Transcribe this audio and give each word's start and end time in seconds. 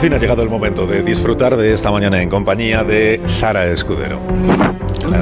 fin 0.00 0.14
ha 0.14 0.18
llegado 0.18 0.42
el 0.42 0.48
momento 0.48 0.86
de 0.86 1.02
disfrutar 1.02 1.58
de 1.58 1.74
esta 1.74 1.90
mañana 1.90 2.22
en 2.22 2.30
compañía 2.30 2.82
de 2.82 3.20
Sara 3.26 3.66
Escudero. 3.66 4.18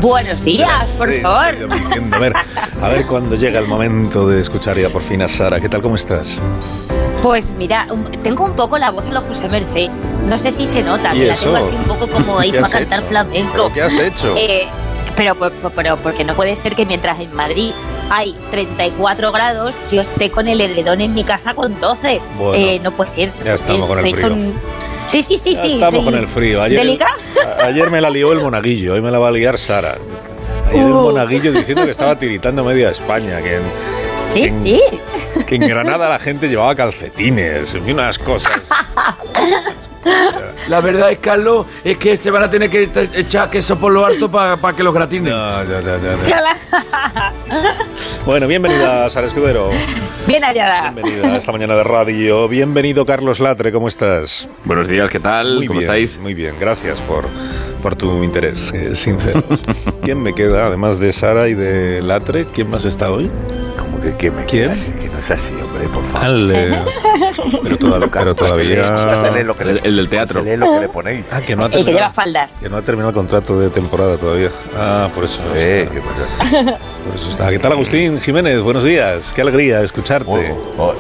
Buenos 0.01 0.45
días, 0.45 0.95
por 0.97 1.13
favor. 1.15 1.57
a 2.13 2.19
ver, 2.21 2.33
a 2.81 2.89
ver 2.89 3.05
cuándo 3.05 3.35
llega 3.35 3.59
el 3.59 3.67
momento 3.67 4.29
de 4.29 4.41
escuchar 4.41 4.79
ya 4.79 4.89
por 4.91 5.03
fin 5.03 5.21
a 5.23 5.27
Sara. 5.29 5.59
¿Qué 5.59 5.69
tal, 5.69 5.83
cómo 5.83 5.97
estás? 5.97 6.39
Pues 7.25 7.51
mira, 7.51 7.89
tengo 8.23 8.45
un 8.45 8.55
poco 8.55 8.79
la 8.79 8.93
voz 8.93 9.05
de 9.05 9.11
los 9.11 9.25
José 9.25 9.49
Merced. 9.49 9.89
No 10.29 10.39
sé 10.39 10.53
si 10.53 10.69
se 10.69 10.85
nota, 10.85 11.11
que 11.11 11.27
la 11.27 11.35
tengo 11.35 11.57
así 11.57 11.75
un 11.75 11.85
poco 11.85 12.07
como 12.07 12.39
ahí 12.39 12.53
para 12.53 12.69
cantar 12.69 13.03
flamenco. 13.03 13.73
¿Qué 13.75 13.83
has 13.83 13.99
hecho? 13.99 14.37
Eh, 14.37 14.69
pero, 15.17 15.35
pero, 15.75 15.97
porque 15.97 16.23
no 16.23 16.35
puede 16.35 16.55
ser 16.55 16.77
que 16.77 16.87
mientras 16.87 17.19
en 17.19 17.35
Madrid 17.35 17.73
hay 18.11 18.35
34 18.51 19.33
grados, 19.33 19.75
yo 19.91 20.01
esté 20.01 20.31
con 20.31 20.49
el 20.49 20.61
edredón 20.61 21.01
en 21.01 21.15
mi 21.15 21.25
casa 21.25 21.55
con 21.55 21.79
12. 21.81 22.21
Eh, 22.55 22.81
no 22.83 22.93
puede 22.93 23.11
ser. 23.11 23.33
Ya 23.45 23.55
estamos 23.55 23.89
con 23.89 23.99
el 23.99 24.17
frío. 24.17 24.37
Sí, 25.07 25.23
sí, 25.23 25.39
sí, 25.39 25.57
sí. 25.57 25.75
Estamos 25.75 26.05
con 26.05 26.15
el 26.15 26.29
frío. 26.29 26.63
Ayer, 26.63 26.99
ayer 27.63 27.91
me 27.91 28.01
la 28.01 28.11
lió 28.11 28.33
el 28.33 28.41
monaguillo, 28.41 28.95
hoy 28.95 29.01
me 29.01 29.11
la 29.11 29.19
va 29.19 29.29
a 29.29 29.33
liar 29.33 29.59
Sara. 29.59 29.99
Ayer 30.69 30.85
el 30.85 30.93
uh. 30.93 31.03
monaguillo 31.03 31.53
diciendo 31.53 31.85
que 31.85 31.91
estaba 31.93 32.19
tiritando 32.19 32.65
media 32.65 32.91
España, 32.91 33.41
que 33.41 33.61
Sí, 34.19 34.49
sí. 34.49 34.81
Que 35.47 35.55
en 35.55 35.69
Granada 35.69 36.09
la 36.09 36.19
gente 36.19 36.49
llevaba 36.49 36.75
calcetines, 36.75 37.75
y 37.75 37.93
unas 37.93 38.19
cosas. 38.19 38.61
La 40.69 40.81
verdad 40.81 41.11
es, 41.11 41.19
Carlos, 41.19 41.67
es 41.85 41.97
que 41.99 42.17
se 42.17 42.31
van 42.31 42.43
a 42.43 42.51
tener 42.51 42.69
que 42.69 42.91
echar 43.15 43.49
queso 43.49 43.79
por 43.79 43.93
lo 43.93 44.05
alto 44.05 44.31
para 44.31 44.57
que 44.75 44.83
los 44.83 44.93
gratinen. 44.95 45.33
No, 45.33 45.65
ya, 45.65 45.81
ya, 45.81 45.99
ya. 45.99 47.33
bueno, 48.27 48.47
bienvenida, 48.47 49.09
Sara 49.11 49.27
Escudero. 49.27 49.71
Bien 50.27 50.43
hallada. 50.45 50.91
Bienvenida 50.91 51.35
a 51.35 51.37
esta 51.37 51.53
mañana 51.53 51.75
de 51.75 51.85
radio. 51.85 52.49
Bienvenido, 52.49 53.07
Carlos 53.07 53.41
Latre, 53.41 53.73
¿cómo 53.73 53.89
estás? 53.89 54.49
Buenos 54.65 54.89
días, 54.89 55.09
¿qué 55.11 55.21
tal? 55.21 55.65
¿Cómo 55.67 55.81
estáis? 55.81 56.19
Muy 56.19 56.35
bien, 56.35 56.55
gracias 56.61 57.01
por, 57.03 57.27
por 57.79 57.97
tu 57.97 58.23
interés, 58.23 58.73
eh, 58.75 58.95
sincero. 58.95 59.43
¿Quién 60.03 60.23
me 60.23 60.35
queda, 60.35 60.67
además 60.67 60.99
de 60.99 61.13
Sara 61.13 61.49
y 61.49 61.55
de 61.55 62.03
Latre? 62.03 62.47
¿Quién 62.47 62.71
más 62.71 62.85
está 62.85 63.11
hoy? 63.11 63.31
que, 64.01 64.17
que 64.17 64.31
me 64.31 64.45
¿Quién? 64.45 64.71
que 65.01 65.09
no 65.09 65.19
es 65.19 65.31
así, 65.31 65.53
hombre, 65.55 65.89
por 65.89 66.05
favor. 66.07 66.39
pero, 67.63 67.77
todavía, 67.77 68.11
pero 68.13 68.35
todavía... 68.35 69.81
el, 69.85 69.97
del 69.97 70.09
teatro. 70.09 70.41
lo 70.41 70.45
que 70.45 70.81
le 70.81 70.89
ponéis. 70.89 71.25
Ah, 71.31 71.41
que 71.41 71.57
no 71.57 71.65
ha 71.65 71.69
terminado, 71.69 71.79
el 71.79 71.85
que 71.85 71.93
lleva 71.93 72.11
faldas. 72.11 72.59
Que 72.59 72.69
no 72.69 72.77
ha 72.77 72.83
terminado 72.83 73.11
el 73.11 73.15
contrato 73.15 73.59
de 73.59 73.71
temporada 73.71 74.17
todavía. 74.17 74.51
Ah, 74.77 75.09
por 75.15 75.25
eso. 75.25 75.41
Sí, 75.43 76.01
por 77.05 77.15
eso 77.15 77.31
está. 77.31 77.51
¿Qué 77.51 77.59
tal, 77.59 77.73
Agustín 77.73 78.21
Jiménez? 78.21 78.61
Buenos 78.61 78.85
días. 78.85 79.33
Qué 79.35 79.43
alegría 79.43 79.83
escucharte. 79.83 80.55
Oh, 80.77 80.83
oh, 80.91 80.95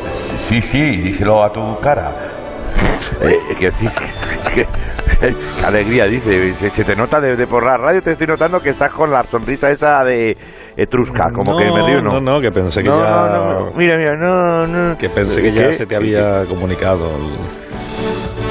sí, 0.48 0.60
sí, 0.60 0.96
díselo 0.96 1.44
a 1.44 1.52
tu 1.52 1.78
cara. 1.80 2.14
Eh, 3.22 3.38
que, 3.58 3.70
que, 4.54 4.66
qué 5.20 5.34
alegría, 5.64 6.06
dice. 6.06 6.54
Se, 6.70 6.84
te 6.84 6.96
nota 6.96 7.20
de, 7.20 7.46
por 7.46 7.64
la 7.64 7.76
radio, 7.76 8.02
te 8.02 8.12
estoy 8.12 8.26
notando 8.26 8.60
que 8.60 8.70
estás 8.70 8.92
con 8.92 9.10
la 9.10 9.24
sonrisa 9.24 9.70
esa 9.70 10.04
de 10.04 10.36
etrusca, 10.76 11.30
como 11.32 11.56
que 11.56 11.64
me 11.64 11.86
río, 11.86 12.02
¿no? 12.02 12.20
No, 12.20 12.32
no, 12.32 12.40
que 12.40 12.50
pensé 12.50 12.82
que 12.82 12.88
ya... 12.88 13.70
mira, 13.74 13.96
mira, 13.96 14.16
no, 14.16 14.66
no. 14.66 14.96
Que 14.96 15.08
pensé 15.08 15.42
que 15.42 15.52
ya 15.52 15.72
se 15.72 15.86
te 15.86 15.96
había 15.96 16.44
comunicado 16.44 17.10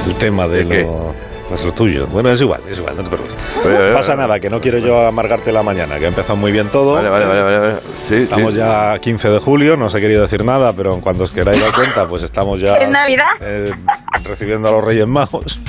el, 0.07 0.15
tema 0.15 0.47
de 0.47 0.63
lo... 0.63 1.27
Pues 1.47 1.63
lo 1.63 1.71
tuyo. 1.71 2.07
Bueno, 2.07 2.29
es 2.29 2.41
igual, 2.41 2.59
es 2.69 2.77
igual, 2.77 2.97
no 2.97 3.03
te 3.03 3.09
preocupes. 3.09 3.35
No 3.63 3.93
pasa 3.93 4.15
nada, 4.15 4.37
que 4.37 4.49
no 4.49 4.59
quiero 4.59 4.79
yo 4.79 5.07
amargarte 5.07 5.53
la 5.53 5.63
mañana, 5.63 5.97
que 5.97 6.03
ha 6.03 6.09
empezado 6.09 6.35
muy 6.35 6.51
bien 6.51 6.67
todo. 6.67 6.95
Vale, 6.95 7.09
vale, 7.09 7.25
vale. 7.25 7.41
vale. 7.41 7.75
Sí, 8.05 8.15
estamos 8.15 8.53
ya 8.53 8.99
15 8.99 9.29
de 9.29 9.39
julio, 9.39 9.77
no 9.77 9.85
os 9.85 9.95
he 9.95 10.01
querido 10.01 10.23
decir 10.23 10.43
nada, 10.43 10.73
pero 10.73 10.99
cuando 10.99 11.23
os 11.23 11.31
queráis 11.31 11.61
dar 11.61 11.71
cuenta, 11.71 12.05
pues 12.05 12.23
estamos 12.23 12.59
ya... 12.59 12.75
¿En 12.75 12.89
Navidad? 12.89 13.27
Eh, 13.39 13.71
recibiendo 14.25 14.67
a 14.67 14.71
los 14.71 14.83
Reyes 14.83 15.07
Magos. 15.07 15.61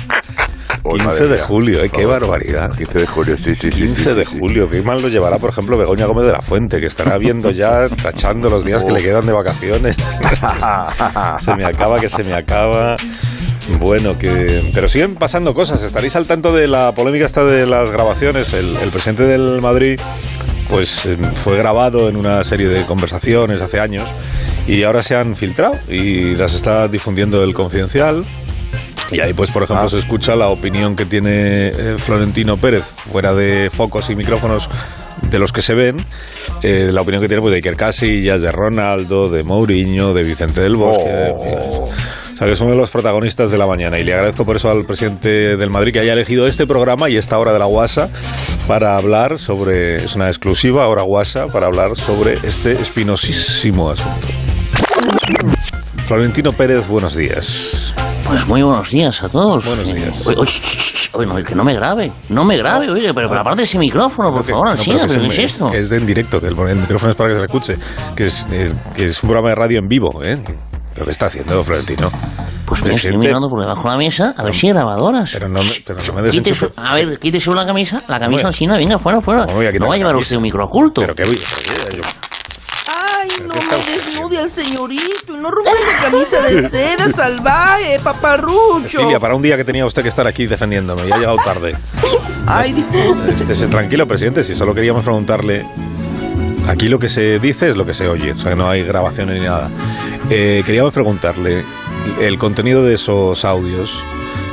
15 0.83 1.27
de 1.27 1.39
julio, 1.39 1.83
¿eh? 1.83 1.89
qué 1.89 2.05
barbaridad. 2.05 2.75
15 2.75 2.99
de 2.99 3.07
julio, 3.07 3.37
sí, 3.37 3.55
sí, 3.55 3.69
15 3.69 4.15
de 4.15 4.25
julio, 4.25 4.69
qué 4.69 4.81
mal 4.81 5.01
lo 5.01 5.07
llevará, 5.07 5.37
por 5.37 5.49
ejemplo, 5.49 5.77
Begoña 5.77 6.05
Gómez 6.05 6.25
de 6.25 6.31
la 6.31 6.41
Fuente, 6.41 6.79
que 6.79 6.85
estará 6.85 7.17
viendo 7.17 7.51
ya, 7.51 7.87
tachando 8.03 8.49
los 8.49 8.65
días 8.65 8.83
que 8.83 8.91
le 8.91 9.01
quedan 9.01 9.25
de 9.25 9.33
vacaciones. 9.33 9.95
se 11.39 11.55
me 11.55 11.65
acaba, 11.65 11.99
que 11.99 12.09
se 12.09 12.23
me 12.23 12.33
acaba. 12.33 12.95
Bueno, 13.79 14.17
que. 14.17 14.63
Pero 14.73 14.89
siguen 14.89 15.15
pasando 15.15 15.53
cosas. 15.53 15.83
Estaréis 15.83 16.15
al 16.15 16.25
tanto 16.25 16.53
de 16.53 16.67
la 16.67 16.93
polémica 16.93 17.25
esta 17.25 17.43
de 17.45 17.67
las 17.67 17.91
grabaciones. 17.91 18.53
El, 18.53 18.75
el 18.77 18.89
presidente 18.89 19.27
del 19.27 19.61
Madrid, 19.61 19.99
pues 20.69 21.05
eh, 21.05 21.17
fue 21.43 21.57
grabado 21.57 22.09
en 22.09 22.15
una 22.15 22.43
serie 22.43 22.67
de 22.67 22.85
conversaciones 22.85 23.61
hace 23.61 23.79
años 23.79 24.09
y 24.69 24.83
ahora 24.83 25.01
se 25.01 25.15
han 25.15 25.35
filtrado 25.35 25.79
y 25.89 26.35
las 26.35 26.53
está 26.53 26.87
difundiendo 26.87 27.43
el 27.43 27.53
confidencial. 27.53 28.23
Y 29.11 29.19
ahí, 29.19 29.33
pues, 29.33 29.51
por 29.51 29.63
ejemplo, 29.63 29.85
ah. 29.85 29.89
se 29.89 29.97
escucha 29.97 30.35
la 30.35 30.49
opinión 30.49 30.95
que 30.95 31.05
tiene 31.05 31.67
eh, 31.67 31.95
Florentino 31.97 32.57
Pérez, 32.57 32.83
fuera 32.83 33.33
de 33.33 33.69
focos 33.71 34.09
y 34.09 34.15
micrófonos 34.15 34.69
de 35.29 35.39
los 35.39 35.51
que 35.51 35.61
se 35.61 35.73
ven, 35.73 36.05
eh, 36.63 36.89
la 36.91 37.01
opinión 37.01 37.21
que 37.21 37.27
tiene 37.27 37.41
pues, 37.41 37.51
de 37.51 37.57
Iker 37.57 37.75
Casillas, 37.75 38.41
de 38.41 38.51
Ronaldo, 38.51 39.29
de 39.29 39.43
Mourinho, 39.43 40.13
de 40.13 40.23
Vicente 40.23 40.61
del 40.61 40.75
Bosque. 40.75 41.33
Oh. 41.37 41.83
o 41.83 42.37
sea, 42.37 42.47
que 42.47 42.55
son 42.55 42.69
de 42.69 42.77
los 42.77 42.89
protagonistas 42.89 43.51
de 43.51 43.57
la 43.57 43.67
mañana. 43.67 43.99
Y 43.99 44.03
le 44.03 44.13
agradezco 44.13 44.45
por 44.45 44.55
eso 44.55 44.69
al 44.69 44.85
presidente 44.85 45.57
del 45.57 45.69
Madrid 45.69 45.93
que 45.93 45.99
haya 45.99 46.13
elegido 46.13 46.47
este 46.47 46.65
programa 46.65 47.09
y 47.09 47.17
esta 47.17 47.37
hora 47.37 47.51
de 47.51 47.59
la 47.59 47.65
guasa 47.65 48.09
para 48.67 48.95
hablar 48.95 49.39
sobre. 49.39 50.05
Es 50.05 50.15
una 50.15 50.27
exclusiva 50.27 50.87
hora 50.87 51.03
guasa 51.03 51.47
para 51.47 51.67
hablar 51.67 51.95
sobre 51.95 52.35
este 52.43 52.73
espinosísimo 52.73 53.89
asunto. 53.89 54.27
Florentino 56.07 56.53
Pérez, 56.53 56.87
buenos 56.87 57.15
días. 57.15 57.88
Pues 58.29 58.47
muy 58.47 58.61
buenos 58.61 58.91
días 58.91 59.23
a 59.23 59.29
todos. 59.29 59.65
Buenos 59.65 59.91
días. 59.91 60.23
Oye, 61.13 61.43
que 61.43 61.55
no 61.55 61.63
me 61.63 61.73
grabe, 61.73 62.11
no 62.29 62.45
me 62.45 62.57
grabe, 62.57 62.87
oye, 62.91 63.11
pero, 63.11 63.27
pero 63.27 63.41
aparte 63.41 63.63
ese 63.63 63.79
micrófono, 63.79 64.31
por 64.31 64.43
favor, 64.43 64.77
sí, 64.77 64.93
pero 64.95 65.19
¿qué 65.19 65.27
es 65.27 65.39
esto? 65.39 65.73
Es 65.73 65.89
de 65.89 65.97
en 65.97 66.05
directo, 66.05 66.39
que 66.39 66.45
el, 66.45 66.55
micrófono 66.55 67.09
es 67.09 67.15
para 67.15 67.29
que 67.29 67.33
se 67.33 67.39
le 67.39 67.45
escuche, 67.47 67.77
que 68.15 68.25
es, 68.25 68.45
que 68.95 69.05
es 69.05 69.23
un 69.23 69.29
programa 69.29 69.49
de 69.49 69.55
radio 69.55 69.79
en 69.79 69.87
vivo, 69.87 70.23
¿eh? 70.23 70.37
¿Pero 70.93 71.05
qué 71.05 71.11
está 71.11 71.25
haciendo 71.25 71.63
Florentino? 71.63 72.11
Pues 72.65 72.83
me 72.83 72.93
estoy 72.93 73.17
mirando 73.17 73.49
por 73.49 73.59
debajo 73.61 73.83
de 73.83 73.89
la 73.89 73.97
mesa 73.97 74.35
a 74.37 74.43
ver 74.43 74.53
si 74.53 74.67
hay 74.67 74.73
grabadoras. 74.73 75.31
Pero 75.33 75.49
no 75.49 75.63
me, 75.63 75.69
pero 75.83 75.99
no 76.13 76.21
me 76.21 76.29
quítese, 76.29 76.69
A 76.75 76.93
ver, 76.93 77.17
quítese 77.17 77.51
la 77.55 77.65
camisa, 77.65 78.03
la 78.07 78.19
camisa 78.19 78.51
no, 78.67 78.73
venga, 78.77 78.99
fuera, 78.99 79.21
fuera. 79.21 79.47
No, 79.47 79.87
va 79.87 79.95
a 79.95 79.97
llevar 79.97 80.15
usted 80.15 80.35
un 80.35 80.43
micro 80.43 80.65
oculto. 80.65 81.01
Pero 81.01 81.15
qué 81.15 81.23
voy, 81.23 81.35
no 81.35 82.28
al 84.49 84.63
señorito 84.63 85.33
y 85.33 85.37
no 85.37 85.51
rompa 85.51 85.71
esa 85.71 86.09
camisa 86.09 86.41
de 86.41 86.69
seda 86.69 87.11
salvaje, 87.13 87.99
paparrucho. 87.99 88.99
Cecilia, 88.99 89.19
para 89.19 89.35
un 89.35 89.41
día 89.41 89.57
que 89.57 89.63
tenía 89.63 89.85
usted 89.85 90.01
que 90.01 90.09
estar 90.09 90.27
aquí 90.27 90.47
defendiéndome, 90.47 91.07
ya 91.07 91.15
ha 91.15 91.17
llegado 91.17 91.37
tarde. 91.43 91.75
Ay, 92.47 92.73
disculpe. 92.73 93.31
Estése 93.31 93.67
tranquilo, 93.67 94.07
presidente, 94.07 94.43
si 94.43 94.55
solo 94.55 94.73
queríamos 94.73 95.03
preguntarle. 95.03 95.65
Aquí 96.67 96.87
lo 96.87 96.99
que 96.99 97.09
se 97.09 97.39
dice 97.39 97.69
es 97.69 97.75
lo 97.75 97.85
que 97.85 97.93
se 97.93 98.07
oye, 98.07 98.33
o 98.33 98.39
sea, 98.39 98.55
no 98.55 98.69
hay 98.69 98.83
grabaciones 98.83 99.39
ni 99.39 99.47
nada. 99.47 99.69
Eh, 100.29 100.61
queríamos 100.65 100.93
preguntarle 100.93 101.63
el 102.21 102.37
contenido 102.37 102.83
de 102.83 102.95
esos 102.95 103.43
audios 103.43 104.03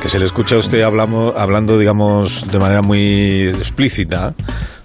que 0.01 0.09
se 0.09 0.19
le 0.19 0.25
escucha 0.25 0.55
a 0.55 0.59
usted 0.59 0.81
hablamos, 0.81 1.35
hablando, 1.35 1.77
digamos, 1.77 2.47
de 2.51 2.59
manera 2.59 2.81
muy 2.81 3.47
explícita 3.49 4.33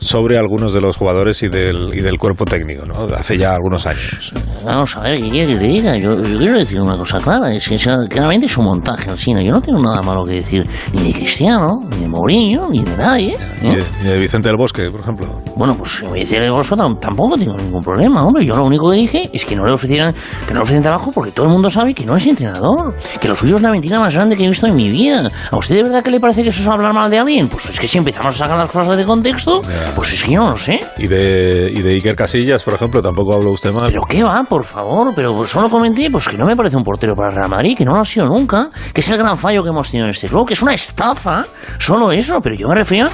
sobre 0.02 0.36
algunos 0.36 0.74
de 0.74 0.80
los 0.80 0.96
jugadores 0.96 1.42
y 1.42 1.48
del, 1.48 1.90
y 1.94 2.00
del 2.00 2.18
cuerpo 2.18 2.44
técnico, 2.44 2.84
¿no? 2.84 3.04
Hace 3.14 3.38
ya 3.38 3.54
algunos 3.54 3.86
años. 3.86 4.32
Vamos 4.64 4.96
a 4.96 5.02
ver, 5.02 5.20
¿qué 5.20 5.30
quiere 5.30 5.54
que 5.54 5.60
le 5.60 5.68
diga? 5.68 5.96
Yo, 5.96 6.16
quiero 6.20 6.58
decir 6.58 6.80
una 6.80 6.96
cosa 6.96 7.20
clara, 7.20 7.52
es 7.54 7.68
que 7.68 7.76
claramente 8.08 8.46
es 8.46 8.56
un 8.58 8.64
montaje 8.64 9.10
al 9.10 9.16
Yo 9.16 9.52
no 9.52 9.60
tengo 9.60 9.80
nada 9.80 10.02
malo 10.02 10.24
que 10.24 10.34
decir 10.34 10.66
ni 10.92 11.04
de 11.04 11.12
Cristiano, 11.12 11.80
ni 11.90 11.98
de 11.98 12.08
Mourinho, 12.08 12.68
ni 12.68 12.82
de 12.82 12.96
nadie. 12.96 13.36
¿eh? 13.62 13.84
Ni, 14.02 14.08
de, 14.08 14.18
Vicente 14.18 14.48
del 14.48 14.56
Bosque, 14.56 14.90
por 14.90 15.00
ejemplo. 15.00 15.26
Bueno, 15.56 15.76
pues 15.76 16.02
Vicente 16.12 16.40
del 16.40 16.52
Bosque 16.52 16.76
tampoco 17.00 17.38
tengo 17.38 17.56
ningún 17.56 17.82
problema, 17.82 18.24
hombre. 18.24 18.44
Yo 18.44 18.56
lo 18.56 18.64
único 18.64 18.90
que 18.90 18.96
dije 18.96 19.30
es 19.32 19.44
que 19.44 19.54
no 19.54 19.64
le 19.64 19.72
ofrecieran, 19.72 20.14
que 20.46 20.52
no 20.52 20.60
le 20.60 20.62
ofrecen 20.64 20.82
trabajo 20.82 21.12
porque 21.12 21.30
todo 21.30 21.46
el 21.46 21.52
mundo 21.52 21.70
sabe 21.70 21.94
que 21.94 22.04
no 22.04 22.16
es 22.16 22.26
entrenador, 22.26 22.94
que 23.20 23.28
lo 23.28 23.36
suyo 23.36 23.56
es 23.56 23.62
la 23.62 23.70
mentira 23.70 24.00
más 24.00 24.14
grande 24.14 24.36
que 24.36 24.44
he 24.44 24.48
visto 24.48 24.66
en 24.66 24.74
mi 24.74 24.90
vida. 24.90 25.30
¿A 25.50 25.56
usted 25.56 25.76
de 25.76 25.82
verdad 25.84 26.02
que 26.02 26.10
le 26.10 26.20
parece 26.20 26.42
que 26.42 26.48
eso 26.48 26.62
es 26.62 26.68
hablar 26.68 26.92
mal 26.92 27.10
de 27.10 27.18
alguien? 27.18 27.48
Pues 27.48 27.70
es 27.70 27.78
que 27.78 27.86
si 27.86 27.98
empezamos 27.98 28.34
a 28.34 28.38
sacar 28.38 28.58
las 28.58 28.70
cosas 28.70 28.96
de 28.96 29.04
contexto, 29.04 29.62
pues 29.94 30.12
es 30.12 30.22
que 30.22 30.32
yo 30.32 30.40
no 30.40 30.50
lo 30.50 30.56
sé. 30.56 30.80
¿Y 30.98 31.06
de, 31.06 31.72
y 31.74 31.82
de 31.82 31.90
Iker 31.94 32.16
Casillas, 32.16 32.62
por 32.62 32.74
ejemplo, 32.74 33.02
tampoco 33.02 33.34
habló 33.34 33.50
usted 33.50 33.72
mal? 33.72 33.88
¿Pero 33.88 34.02
qué 34.02 34.22
va, 34.22 34.42
por 34.44 34.64
favor? 34.64 35.12
Pero 35.14 35.46
solo 35.46 35.68
comenté 35.68 36.10
pues 36.10 36.28
que 36.28 36.36
no 36.36 36.46
me 36.46 36.56
parece 36.56 36.76
un 36.76 36.84
portero 36.84 37.14
para 37.14 37.30
el 37.30 37.36
Real 37.36 37.48
Madrid, 37.48 37.76
que 37.76 37.84
no 37.84 37.94
lo 37.94 38.00
ha 38.00 38.04
sido 38.04 38.26
nunca, 38.26 38.70
que 38.92 39.00
es 39.00 39.08
el 39.08 39.18
gran 39.18 39.36
fallo 39.38 39.62
que 39.62 39.70
hemos 39.70 39.90
tenido 39.90 40.06
en 40.06 40.10
este 40.10 40.28
club, 40.28 40.46
que 40.46 40.54
es 40.54 40.62
una 40.62 40.74
estafa, 40.74 41.44
solo 41.78 42.12
eso. 42.12 42.40
Pero 42.40 42.54
yo 42.54 42.68
me 42.68 42.74
refiero 42.74 43.08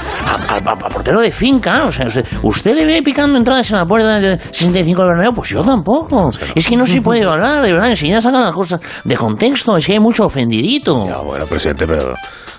al 0.49 0.93
portero 0.93 1.21
de 1.21 1.33
finca. 1.33 1.85
O 1.85 1.93
sea, 1.93 2.09
usted, 2.43 2.75
le 2.75 2.87
ve 2.87 3.03
picando 3.03 3.39
entradas 3.39 3.71
en 3.71 3.77
la 3.77 3.87
puerta 3.87 4.21
del 4.21 4.41
65 4.41 5.01
del 5.01 5.09
Bernabéu, 5.09 5.33
pues 5.33 5.49
yo 5.51 5.63
tampoco. 5.63 6.31
Es 6.55 6.67
que 6.67 6.77
no 6.77 6.87
se 6.87 7.03
puede 7.03 7.25
hablar, 7.25 7.63
de 7.63 7.73
verdad, 7.73 7.91
enseguida 7.91 8.21
sacan 8.21 8.43
las 8.43 8.55
cosas 8.55 8.81
de 9.05 9.17
contexto, 9.17 9.77
es 9.77 9.87
que 9.87 9.93
hay 9.93 10.01
mucho 10.01 10.27
ofendidito. 10.27 11.07
Ya, 11.07 11.19
bueno, 11.19 11.47
presidente, 11.47 11.87
pero 11.87 12.15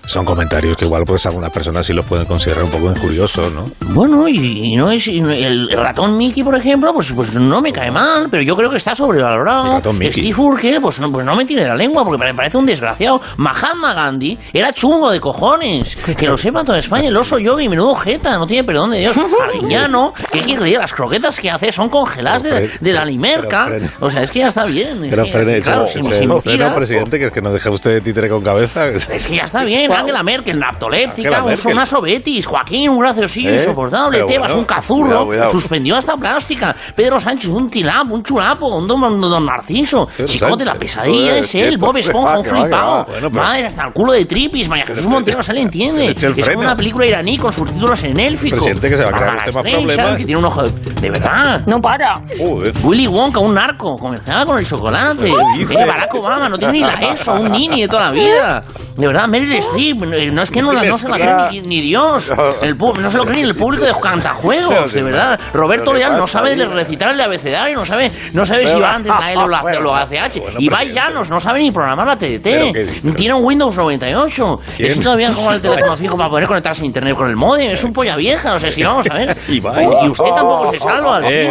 son 0.09 0.25
comentarios 0.25 0.75
que 0.75 0.85
igual 0.85 1.03
pues 1.05 1.23
algunas 1.27 1.51
personas 1.51 1.85
sí 1.85 1.93
los 1.93 2.03
pueden 2.03 2.25
considerar 2.25 2.63
un 2.63 2.71
poco 2.71 2.89
injuriosos, 2.89 3.53
¿no? 3.53 3.65
Bueno, 3.93 4.27
y, 4.27 4.75
no 4.75 4.89
es 4.89 5.07
el 5.07 5.69
ratón 5.71 6.17
Mickey, 6.17 6.43
por 6.43 6.55
ejemplo, 6.55 6.91
pues, 6.93 7.13
pues 7.13 7.35
no 7.35 7.61
me 7.61 7.71
cae 7.71 7.91
mal, 7.91 8.27
pero 8.31 8.41
yo 8.41 8.55
creo 8.55 8.71
que 8.71 8.77
está 8.77 8.95
sobrevalorado. 8.95 9.79
Steve 10.11 10.35
Urkel, 10.35 10.81
pues 10.81 10.99
no, 10.99 11.11
pues 11.11 11.23
no 11.23 11.35
me 11.35 11.45
tiene 11.45 11.67
la 11.67 11.75
lengua 11.75 12.03
porque 12.03 12.25
me 12.25 12.33
parece 12.33 12.57
un 12.57 12.65
desgraciado. 12.65 13.21
Mahatma 13.37 13.93
Gandhi 13.93 14.35
era 14.51 14.71
chungo 14.71 15.11
de 15.11 15.19
cojones. 15.19 15.95
Que 15.95 16.25
lo 16.25 16.37
sepa 16.37 16.63
toda 16.63 16.79
España. 16.79 17.09
El 17.09 17.17
oso 17.17 17.37
yogi, 17.37 17.69
menudo 17.69 17.93
jeta, 17.93 18.37
no 18.37 18.47
tiene 18.47 18.63
perdón 18.63 18.91
de 18.91 18.99
Dios. 18.99 19.15
Ariñano, 19.43 20.13
¿qué 20.31 20.41
quiere 20.41 20.63
decir? 20.63 20.79
Las 20.79 20.93
croquetas 20.93 21.39
que 21.39 21.51
hace 21.51 21.71
son 21.71 21.89
congeladas 21.89 22.43
de, 22.43 22.93
la 22.93 23.05
limerca. 23.05 23.69
O 23.99 24.09
sea, 24.09 24.23
es 24.23 24.31
que 24.31 24.39
ya 24.39 24.47
está 24.47 24.65
bien. 24.65 25.05
pero 25.07 25.25
frene, 25.27 25.61
claro, 25.61 25.85
si, 25.85 25.99
presidente, 25.99 27.19
que 27.19 27.25
es 27.25 27.31
que 27.31 27.41
no 27.41 27.51
deja 27.51 27.69
usted 27.69 27.91
de 27.91 28.01
títere 28.01 28.27
con 28.27 28.43
cabeza. 28.43 28.87
Es 28.87 29.27
que 29.27 29.35
ya 29.35 29.43
está 29.43 29.63
bien. 29.63 29.91
Angela 29.99 30.23
Merkel, 30.23 30.59
naptoléptica, 30.59 31.43
un 31.43 31.57
sonazo 31.57 32.01
Betis, 32.01 32.45
Joaquín, 32.45 32.89
un 32.89 32.99
graciosillo 32.99 33.49
¿Eh? 33.49 33.55
insoportable, 33.55 34.23
Tebas, 34.23 34.53
un 34.53 34.65
cazurro, 34.65 35.29
suspendió 35.49 35.95
hasta 35.95 36.17
plástica, 36.17 36.75
Pedro 36.95 37.19
Sánchez, 37.19 37.49
un 37.49 37.69
tilapo, 37.69 38.15
un 38.15 38.23
churapo, 38.23 38.67
un 38.67 38.87
don, 38.87 39.21
don 39.21 39.45
Narciso, 39.45 40.07
Chicote, 40.25 40.65
la 40.65 40.75
pesadilla 40.75 41.37
es 41.37 41.53
él, 41.55 41.77
Bob 41.77 41.97
Esponja, 41.97 42.39
un 42.39 42.45
flipado, 42.45 43.07
madre, 43.31 43.67
hasta 43.67 43.85
el 43.85 43.93
culo 43.93 44.13
de 44.13 44.25
Tripis, 44.25 44.69
María 44.69 44.85
Jesús 44.85 45.07
Montero 45.07 45.41
se 45.43 45.53
le 45.53 45.61
entiende, 45.61 46.15
es 46.35 46.49
como 46.49 46.61
una 46.61 46.75
película 46.75 47.05
iraní 47.05 47.37
con 47.37 47.51
subtítulos 47.51 48.03
en 48.03 48.19
élfico. 48.19 48.57
Presidente 48.57 48.89
que 48.89 48.97
se 48.97 49.03
va 49.03 49.09
a 49.09 49.13
crear 49.13 49.35
usted 49.35 49.53
más 49.53 49.63
problemas. 49.63 50.17
Que 50.17 50.25
tiene 50.25 50.39
un 50.39 50.45
ojo 50.45 50.63
de, 50.63 51.09
verdad. 51.09 51.61
No 51.65 51.79
para. 51.81 52.21
Willy 52.83 53.07
Wonka, 53.07 53.39
un 53.39 53.53
narco, 53.53 53.97
comenzaba 53.97 54.45
con 54.45 54.57
el 54.57 54.65
chocolate. 54.65 55.31
Barack 55.87 56.13
Obama, 56.15 56.49
no 56.49 56.57
tiene 56.57 56.73
ni 56.73 56.79
la 56.81 56.93
ESO, 57.13 57.33
un 57.33 57.51
nini 57.51 57.81
de 57.81 57.87
toda 57.87 58.03
la 58.03 58.11
vida. 58.11 58.63
De 58.95 59.07
verdad, 59.07 59.27
Meryl 59.27 59.53
Streep, 59.53 59.88
no 59.93 60.41
es 60.41 60.51
que 60.51 60.61
no, 60.61 60.73
no 60.73 60.97
se 60.97 61.07
la 61.07 61.15
cree 61.15 61.61
ni, 61.61 61.81
Dios. 61.89 62.33
El, 62.61 62.77
no 62.77 63.11
se 63.11 63.17
lo 63.17 63.25
cree 63.25 63.43
ni 63.43 63.49
el 63.49 63.55
público 63.55 63.85
de 63.85 63.93
cantajuegos, 64.01 64.93
de 64.93 65.03
verdad. 65.03 65.39
Roberto 65.53 65.93
Leal 65.93 66.17
no 66.17 66.27
sabe 66.27 66.55
recitar 66.55 67.09
el 67.09 67.21
abecedario, 67.21 67.77
no 67.77 67.85
sabe, 67.85 68.11
no 68.33 68.45
sabe 68.45 68.67
si 68.67 68.79
va 68.79 68.95
antes 68.95 69.13
la 69.17 69.31
L 69.31 69.41
o 69.43 69.47
la 69.47 69.63
C 69.63 69.77
o 69.77 69.83
la 69.83 70.01
ACH. 70.01 70.37
Y 70.59 70.69
va 70.69 70.83
Llanos, 70.83 71.29
no 71.29 71.39
sabe 71.39 71.59
ni 71.59 71.71
programar 71.71 72.07
la 72.07 72.15
TDT. 72.15 73.15
Tiene 73.15 73.33
un 73.33 73.43
Windows 73.43 73.77
98. 73.77 74.59
Es 74.79 74.99
todavía 74.99 75.31
como 75.31 75.51
el 75.51 75.61
teléfono 75.61 75.95
fijo 75.95 76.17
para 76.17 76.29
poder 76.29 76.47
conectarse 76.47 76.83
a 76.83 76.85
internet 76.85 77.15
con 77.15 77.29
el 77.29 77.35
modem. 77.35 77.69
Es 77.69 77.83
un 77.83 77.93
polla 77.93 78.15
vieja, 78.15 78.53
o 78.55 78.59
sea, 78.59 78.71
si 78.71 78.83
vamos 78.83 79.07
a 79.09 79.13
ver. 79.13 79.37
Y 79.49 80.07
usted 80.09 80.29
tampoco 80.33 80.71
se 80.71 80.79
salva, 80.79 81.21
eh, 81.29 81.49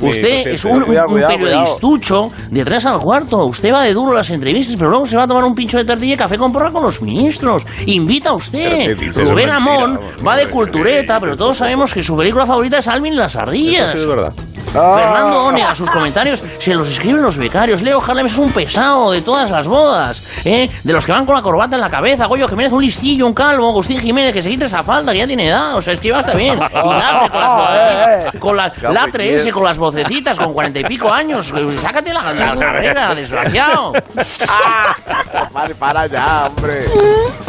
Usted 0.00 0.48
es 0.48 0.64
un, 0.64 0.84
periodistucho 0.84 2.30
de 2.50 2.64
tres 2.64 2.86
al 2.86 3.00
cuarto. 3.00 3.44
Usted 3.46 3.72
va 3.72 3.82
de 3.82 3.94
duro 3.94 4.12
las 4.12 4.30
entrevistas, 4.30 4.76
pero 4.76 4.90
luego 4.90 5.06
se 5.06 5.16
va 5.16 5.24
a 5.24 5.28
tomar 5.28 5.44
un 5.44 5.54
pincho 5.54 5.78
de 5.78 5.84
tortilla 5.84 6.14
y 6.14 6.16
café 6.16 6.36
con 6.36 6.52
porra 6.52 6.70
con 6.70 6.82
los 6.82 7.00
ministros. 7.02 7.47
Invita 7.86 8.30
a 8.30 8.34
usted. 8.34 8.96
Rubén 9.14 9.50
Amón 9.50 10.00
va 10.26 10.36
de 10.36 10.48
cultureta, 10.48 11.20
pero 11.20 11.36
todos 11.36 11.56
sabemos 11.58 11.92
que 11.92 12.02
su 12.02 12.16
película 12.16 12.46
favorita 12.46 12.78
es 12.78 12.88
Alvin 12.88 13.14
y 13.14 13.16
las 13.16 13.36
ardillas. 13.36 13.94
es 13.94 14.06
verdad. 14.06 14.32
Fernando 14.72 15.44
One 15.44 15.62
a 15.62 15.74
sus 15.74 15.90
comentarios 15.90 16.42
se 16.58 16.74
los 16.74 16.88
escriben 16.88 17.22
los 17.22 17.36
becarios. 17.36 17.82
Leo 17.82 18.00
Harlem 18.00 18.26
es 18.26 18.38
un 18.38 18.52
pesado 18.52 19.12
de 19.12 19.22
todas 19.22 19.50
las 19.50 19.66
bodas, 19.66 20.22
¿eh? 20.44 20.70
De 20.82 20.92
los 20.92 21.06
que 21.06 21.12
van 21.12 21.26
con 21.26 21.34
la 21.34 21.42
corbata 21.42 21.76
en 21.76 21.80
la 21.80 21.90
cabeza. 21.90 22.26
Goyo 22.26 22.48
Jiménez, 22.48 22.72
un 22.72 22.82
listillo, 22.82 23.26
un 23.26 23.34
calvo. 23.34 23.68
Agustín 23.68 24.00
Jiménez, 24.00 24.32
que 24.32 24.42
se 24.42 24.50
quite 24.50 24.66
esa 24.66 24.82
falda, 24.82 25.12
que 25.12 25.18
ya 25.18 25.26
tiene 25.26 25.48
edad. 25.48 25.76
O 25.76 25.82
sea, 25.82 25.94
es 25.94 26.00
que 26.00 26.10
va 26.10 26.18
a 26.18 26.20
estar 26.20 26.36
bien. 26.36 26.58
Y 26.58 26.58
Latre 26.74 27.30
con 27.30 27.36
las 27.36 27.98
vocecitas. 27.98 28.40
Con 28.40 28.56
la, 28.56 28.72
Latre 28.90 29.34
ese 29.34 29.52
con 29.52 29.64
las 29.64 29.78
vocecitas, 29.78 30.38
con 30.38 30.52
cuarenta 30.52 30.80
y 30.80 30.84
pico 30.84 31.12
años. 31.12 31.52
Sácate 31.80 32.12
la, 32.12 32.22
carrera, 32.58 33.14
desgraciado. 33.14 33.92
vale, 35.52 35.74
para 35.74 36.06
ya, 36.06 36.46
hombre. 36.46 36.84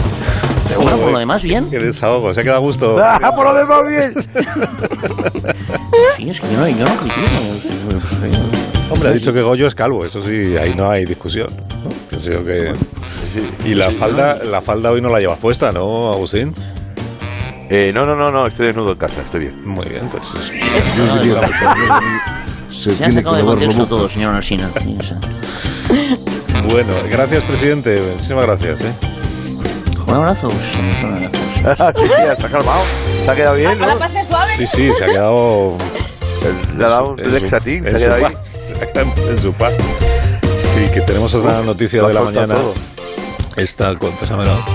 Bueno, 0.83 0.97
por 0.97 1.11
lo 1.11 1.19
demás, 1.19 1.43
bien. 1.43 1.69
Qué 1.69 1.79
desahogo, 1.79 2.33
se 2.33 2.39
ha 2.39 2.43
quedado 2.43 2.59
a 2.59 2.61
gusto. 2.61 2.97
Ah, 3.21 3.35
por 3.35 3.45
lo 3.45 3.53
demás, 3.53 3.81
bien. 3.87 4.13
sí, 6.15 6.29
es 6.29 6.39
que 6.39 6.47
yo 6.51 6.59
no, 6.59 6.67
yo 6.67 6.85
no 6.85 6.95
critico. 6.95 7.21
Hombre, 8.91 9.09
ha 9.09 9.11
dicho 9.11 9.33
que 9.33 9.41
Goyo 9.41 9.67
es 9.67 9.75
calvo, 9.75 10.05
eso 10.05 10.23
sí, 10.23 10.57
ahí 10.57 10.73
no 10.75 10.89
hay 10.89 11.05
discusión. 11.05 11.49
que... 12.09 12.73
Y 13.65 13.75
la 13.75 13.91
falda, 13.91 14.43
la 14.43 14.61
falda 14.61 14.91
hoy 14.91 15.01
no 15.01 15.09
la 15.09 15.19
llevas 15.19 15.37
puesta, 15.37 15.71
¿no, 15.71 16.11
Agustín? 16.11 16.53
Eh, 17.69 17.91
no, 17.93 18.05
no, 18.05 18.15
no, 18.15 18.31
no, 18.31 18.47
estoy 18.47 18.67
desnudo 18.67 18.93
en 18.93 18.97
casa, 18.97 19.21
estoy 19.21 19.41
bien. 19.41 19.67
Muy 19.67 19.87
bien, 19.87 20.09
pues. 20.09 20.23
Se, 22.71 22.95
se 22.95 23.05
ha 23.05 23.11
sacado 23.11 23.35
de 23.35 23.43
contexto 23.43 23.85
todo, 23.85 24.09
señor 24.09 24.33
Narsina. 24.33 24.69
bueno, 26.71 26.93
gracias, 27.11 27.43
presidente. 27.43 28.01
Muchísimas 28.15 28.45
gracias, 28.45 28.81
¿eh? 28.81 29.18
Un 30.09 30.15
abrazo, 30.15 30.49
señor. 30.49 31.29
¿Se 31.61 32.45
ha 32.45 32.49
calmado? 32.49 32.81
¿Se 33.25 33.31
ha 33.31 33.35
quedado 33.35 33.55
bien? 33.55 33.77
¿no? 33.77 33.87
Sí, 34.57 34.67
sí, 34.67 34.91
se 34.97 35.03
ha 35.03 35.07
quedado. 35.07 35.77
Le 36.75 36.85
ha 36.85 36.89
dado 36.89 37.09
un 37.11 37.31
lexatín, 37.31 37.83
se 37.83 37.89
ha 37.89 37.99
quedado 37.99 38.25
ahí. 38.25 38.37
En 39.29 39.37
su 39.37 39.53
paz. 39.53 39.73
Sí, 40.57 40.89
que 40.91 41.01
tenemos 41.01 41.31
otra 41.35 41.61
noticia 41.61 42.01
de 42.01 42.13
la 42.13 42.21
mañana. 42.21 42.55
Esta, 43.55 43.93
pásamela. 44.19 44.65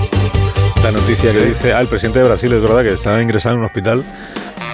Esta 0.77 0.91
noticia 0.91 1.33
que 1.33 1.45
dice, 1.47 1.73
ah, 1.73 1.81
el 1.81 1.87
presidente 1.87 2.19
de 2.19 2.25
Brasil 2.25 2.53
es 2.53 2.61
verdad 2.61 2.83
que 2.83 2.93
está 2.93 3.21
ingresado 3.21 3.55
en 3.55 3.59
un 3.59 3.65
hospital 3.65 4.05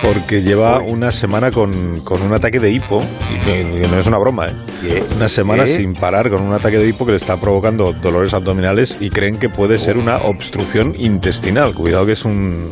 porque 0.02 0.42
lleva 0.42 0.80
una 0.80 1.12
semana 1.12 1.52
con, 1.52 1.72
un 1.72 2.34
ataque 2.34 2.60
de 2.60 2.72
hipo, 2.72 3.04
y 3.34 3.46
que, 3.46 3.88
no 3.90 4.00
es 4.00 4.08
una 4.08 4.18
broma, 4.18 4.48
¿eh? 4.48 5.04
Una 5.16 5.30
semana 5.30 5.66
sin 5.66 5.94
parar 5.94 6.30
con 6.30 6.42
un 6.42 6.54
ataque 6.54 6.78
de 6.78 6.88
hipo 6.88 7.06
que 7.06 7.12
le 7.12 7.18
está 7.18 7.38
provocando 7.38 7.94
dolores 7.94 8.34
abdominales 8.34 8.98
y 9.00 9.10
creen 9.10 9.38
que 9.38 9.50
puede 9.50 9.78
ser 9.78 9.98
una 9.98 10.18
obstrucción 10.18 10.96
intestinal. 10.98 11.74
Cuidado 11.74 12.06
que 12.06 12.14
es 12.14 12.26
un, 12.26 12.72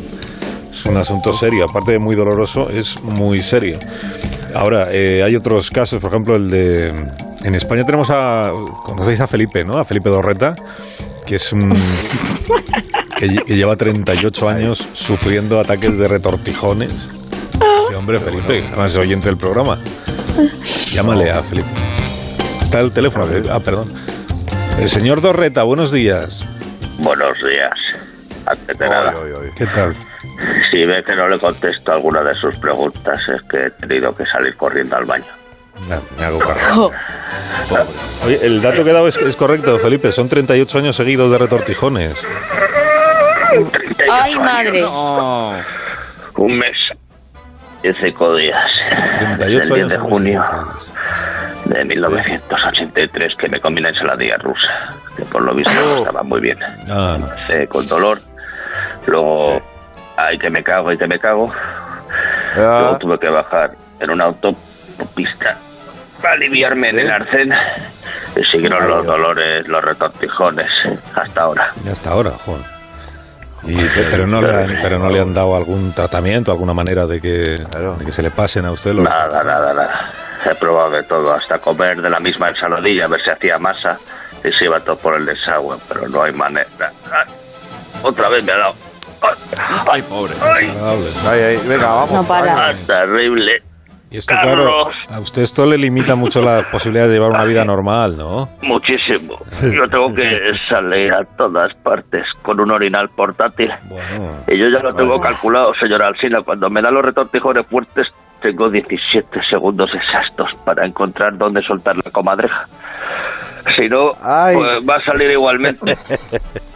es 0.72 0.84
un 0.86 0.96
asunto 0.96 1.32
serio, 1.32 1.64
aparte 1.68 1.92
de 1.92 1.98
muy 1.98 2.16
doloroso, 2.16 2.68
es 2.68 3.00
muy 3.02 3.42
serio. 3.42 3.78
Ahora, 4.54 4.88
eh, 4.90 5.22
hay 5.22 5.36
otros 5.36 5.70
casos, 5.70 6.00
por 6.00 6.10
ejemplo, 6.10 6.36
el 6.36 6.50
de... 6.50 6.88
En 7.42 7.54
España 7.54 7.84
tenemos 7.84 8.08
a... 8.10 8.52
Conocéis 8.84 9.20
a 9.20 9.26
Felipe, 9.26 9.64
¿no? 9.64 9.78
A 9.78 9.84
Felipe 9.84 10.10
Dorreta, 10.10 10.54
que 11.26 11.36
es 11.36 11.52
un... 11.52 11.72
que, 13.18 13.28
lleva 13.56 13.76
38 13.76 14.48
años 14.48 14.88
sufriendo 14.92 15.60
ataques 15.60 15.96
de 15.96 16.08
retortijones. 16.08 17.19
Sí, 17.90 17.96
hombre, 17.96 18.20
Felipe, 18.20 18.62
además 18.68 18.92
es 18.92 18.98
oyente 18.98 19.26
del 19.26 19.36
programa. 19.36 19.76
Llámale 20.92 21.28
a 21.28 21.42
Felipe. 21.42 21.68
Está 22.62 22.78
el 22.78 22.92
teléfono. 22.92 23.26
Ah, 23.50 23.58
perdón. 23.58 23.88
El 24.78 24.88
señor 24.88 25.20
Dorreta, 25.20 25.64
buenos 25.64 25.90
días. 25.90 26.44
Buenos 26.98 27.36
días. 27.38 27.72
Antes 28.46 28.78
de 28.78 28.88
nada. 28.88 29.12
¿Qué 29.56 29.66
tal? 29.66 29.96
Si 30.70 30.84
ve 30.84 31.02
que 31.04 31.16
no 31.16 31.28
le 31.28 31.40
contesto 31.40 31.92
alguna 31.92 32.22
de 32.22 32.32
sus 32.34 32.56
preguntas, 32.58 33.28
es 33.28 33.42
que 33.42 33.56
he 33.66 33.70
tenido 33.72 34.14
que 34.14 34.24
salir 34.26 34.54
corriendo 34.54 34.96
al 34.96 35.04
baño. 35.06 35.32
me 36.16 36.24
hago 36.24 36.38
cargo. 36.38 36.92
Oye, 38.24 38.38
el 38.40 38.62
dato 38.62 38.84
que 38.84 38.90
he 38.90 38.92
dado 38.92 39.08
es, 39.08 39.16
es, 39.16 39.34
correcto, 39.34 39.80
Felipe. 39.80 40.12
Son 40.12 40.28
38 40.28 40.78
años 40.78 40.94
seguidos 40.94 41.32
de 41.32 41.38
retortijones. 41.38 42.14
¡Ay, 44.08 44.38
madre! 44.38 44.86
Un 46.36 46.56
mes 46.56 46.76
y 47.82 47.92
cinco 47.94 48.36
días. 48.36 48.70
38 49.38 49.74
el 49.74 49.88
10 49.88 49.88
de 49.88 49.98
junio 49.98 50.44
de 51.64 51.84
1983 51.84 53.36
que 53.36 53.48
me 53.48 53.60
comí 53.60 53.80
la 53.80 53.90
ensaladilla 53.90 54.36
rusa, 54.38 54.94
que 55.16 55.24
por 55.24 55.42
lo 55.42 55.54
visto 55.54 55.72
oh. 55.84 55.98
estaba 55.98 56.22
muy 56.22 56.40
bien. 56.40 56.58
Ah. 56.88 57.18
con 57.68 57.86
dolor. 57.86 58.18
Luego, 59.06 59.60
ay 60.16 60.38
que 60.38 60.50
me 60.50 60.62
cago, 60.62 60.88
ay 60.88 60.98
que 60.98 61.06
me 61.06 61.18
cago. 61.18 61.52
Ah. 62.56 62.78
Luego 62.80 62.98
tuve 62.98 63.18
que 63.18 63.28
bajar 63.28 63.72
en 64.00 64.10
una 64.10 64.24
autopista 64.24 65.56
para 66.20 66.34
aliviarme 66.34 66.92
del 66.92 67.10
arcén. 67.10 67.52
Y 68.36 68.44
siguieron 68.44 68.88
los 68.88 69.04
dolores, 69.04 69.66
los 69.68 69.84
retortijones, 69.84 70.68
hasta 71.14 71.42
ahora. 71.42 71.72
Y 71.84 71.88
hasta 71.88 72.10
ahora, 72.10 72.30
joder 72.30 72.79
pero, 73.64 74.26
no 74.26 74.40
le 74.40 74.50
han, 74.50 74.78
pero 74.82 74.98
no 74.98 75.10
le 75.10 75.20
han 75.20 75.34
dado 75.34 75.56
algún 75.56 75.92
tratamiento, 75.92 76.50
alguna 76.50 76.74
manera 76.74 77.06
de 77.06 77.20
que, 77.20 77.56
que 78.04 78.12
se 78.12 78.22
le 78.22 78.30
pasen 78.30 78.64
a 78.64 78.72
usted 78.72 78.92
los... 78.92 79.04
Nada, 79.04 79.42
nada, 79.44 79.74
nada. 79.74 80.12
He 80.44 80.54
probado 80.54 80.90
de 80.90 81.02
todo, 81.02 81.32
hasta 81.32 81.58
comer 81.58 82.00
de 82.00 82.08
la 82.08 82.18
misma 82.18 82.48
ensaladilla, 82.48 83.04
a 83.04 83.08
ver 83.08 83.20
si 83.20 83.30
hacía 83.30 83.58
masa 83.58 83.98
y 84.42 84.52
se 84.52 84.64
iba 84.64 84.80
todo 84.80 84.96
por 84.96 85.14
el 85.16 85.26
desagüe, 85.26 85.76
pero 85.88 86.08
no 86.08 86.22
hay 86.22 86.32
manera. 86.32 86.92
Otra 88.02 88.28
vez 88.30 88.42
me 88.44 88.52
ha 88.52 88.58
dado. 88.58 88.74
Ay, 89.90 90.02
pobre. 90.02 90.32
Ay, 90.42 91.40
ay, 91.40 91.60
venga, 91.66 91.86
vamos. 91.86 92.10
No 92.12 92.24
para. 92.24 92.68
Ah, 92.68 92.74
terrible. 92.86 93.62
Y 94.10 94.18
esto, 94.18 94.34
claro, 94.42 94.88
a 95.08 95.20
usted 95.20 95.42
esto 95.42 95.64
le 95.66 95.78
limita 95.78 96.16
mucho 96.16 96.42
la 96.42 96.68
posibilidad 96.72 97.06
de 97.06 97.14
llevar 97.14 97.30
una 97.30 97.44
vida 97.44 97.64
normal, 97.64 98.16
¿no? 98.16 98.48
Muchísimo. 98.62 99.38
Yo 99.62 99.88
tengo 99.88 100.12
que 100.14 100.52
salir 100.68 101.12
a 101.12 101.24
todas 101.36 101.72
partes 101.76 102.24
con 102.42 102.60
un 102.60 102.72
orinal 102.72 103.08
portátil. 103.10 103.70
y 104.48 104.58
yo 104.58 104.66
ya 104.68 104.82
lo 104.82 104.94
tengo 104.94 105.20
calculado, 105.20 105.72
señora 105.74 106.08
Alsina. 106.08 106.42
Cuando 106.42 106.68
me 106.70 106.82
da 106.82 106.90
los 106.90 107.04
retortijones 107.04 107.66
fuertes, 107.68 108.08
tengo 108.40 108.70
17 108.70 109.42
segundos 109.48 109.90
exactos 109.94 110.50
para 110.64 110.86
encontrar 110.86 111.36
dónde 111.36 111.62
soltar 111.62 111.96
la 111.96 112.10
comadreja. 112.10 112.66
Si 113.76 113.88
no, 113.88 114.12
pues 114.14 114.88
va 114.88 114.96
a 114.96 115.04
salir 115.04 115.30
igualmente. 115.30 115.96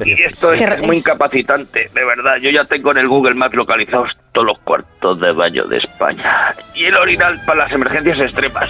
Y 0.05 0.11
esto 0.25 0.53
es 0.53 0.83
muy 0.83 0.97
incapacitante, 0.99 1.89
de 1.95 2.05
verdad. 2.05 2.37
Yo 2.43 2.51
ya 2.51 2.65
tengo 2.65 2.91
en 2.91 2.99
el 2.99 3.09
Google 3.09 3.35
Maps 3.35 3.55
localizados 3.55 4.11
todos 4.33 4.49
los 4.49 4.59
cuartos 4.59 5.21
de 5.21 5.33
baño 5.33 5.65
de 5.67 5.77
España. 5.77 6.53
Y 6.75 6.85
el 6.87 6.97
orinal 6.97 7.41
para 7.47 7.61
las 7.61 7.73
emergencias 7.73 8.19
extremas. 8.19 8.69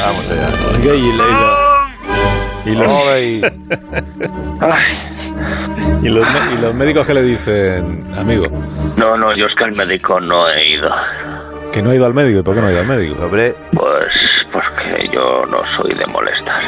Vamos 0.00 0.28
allá. 0.30 0.48
Y, 2.66 2.74
los, 2.74 2.90
y, 6.02 6.08
los, 6.08 6.26
y 6.52 6.56
los 6.58 6.74
médicos 6.74 7.06
que 7.06 7.14
le 7.14 7.22
dicen, 7.22 8.04
amigo. 8.18 8.46
No, 8.96 9.16
no, 9.16 9.34
yo 9.36 9.46
es 9.46 9.54
que 9.54 9.64
al 9.64 9.76
médico 9.76 10.18
no 10.20 10.48
he 10.48 10.74
ido. 10.74 10.90
¿Que 11.76 11.82
no 11.82 11.90
ha 11.90 11.94
ido 11.94 12.06
al 12.06 12.14
médico? 12.14 12.40
¿Y 12.40 12.42
por 12.42 12.54
qué 12.54 12.62
no 12.62 12.68
ha 12.68 12.70
ido 12.70 12.80
al 12.80 12.86
médico? 12.86 13.22
Hombre. 13.22 13.54
Pues 13.74 14.08
porque 14.50 15.10
yo 15.12 15.44
no 15.44 15.58
soy 15.76 15.92
de 15.92 16.06
molestar. 16.06 16.62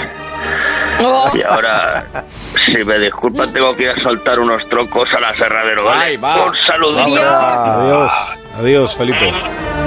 Oh. 1.03 1.31
Y 1.35 1.43
ahora, 1.45 2.05
si 2.27 2.85
me 2.85 2.99
disculpan, 2.99 3.51
tengo 3.51 3.75
que 3.75 3.85
ir 3.85 3.89
a 3.89 4.03
soltar 4.03 4.39
unos 4.39 4.69
troncos 4.69 5.15
a 5.15 5.21
la 5.21 5.31
aserradero, 5.31 5.87
¿vale? 5.87 6.19
va. 6.19 6.45
Un 6.45 6.55
saludo. 6.67 7.01
Adiós. 7.01 8.13
Adiós, 8.57 8.97
Felipe. 8.99 9.33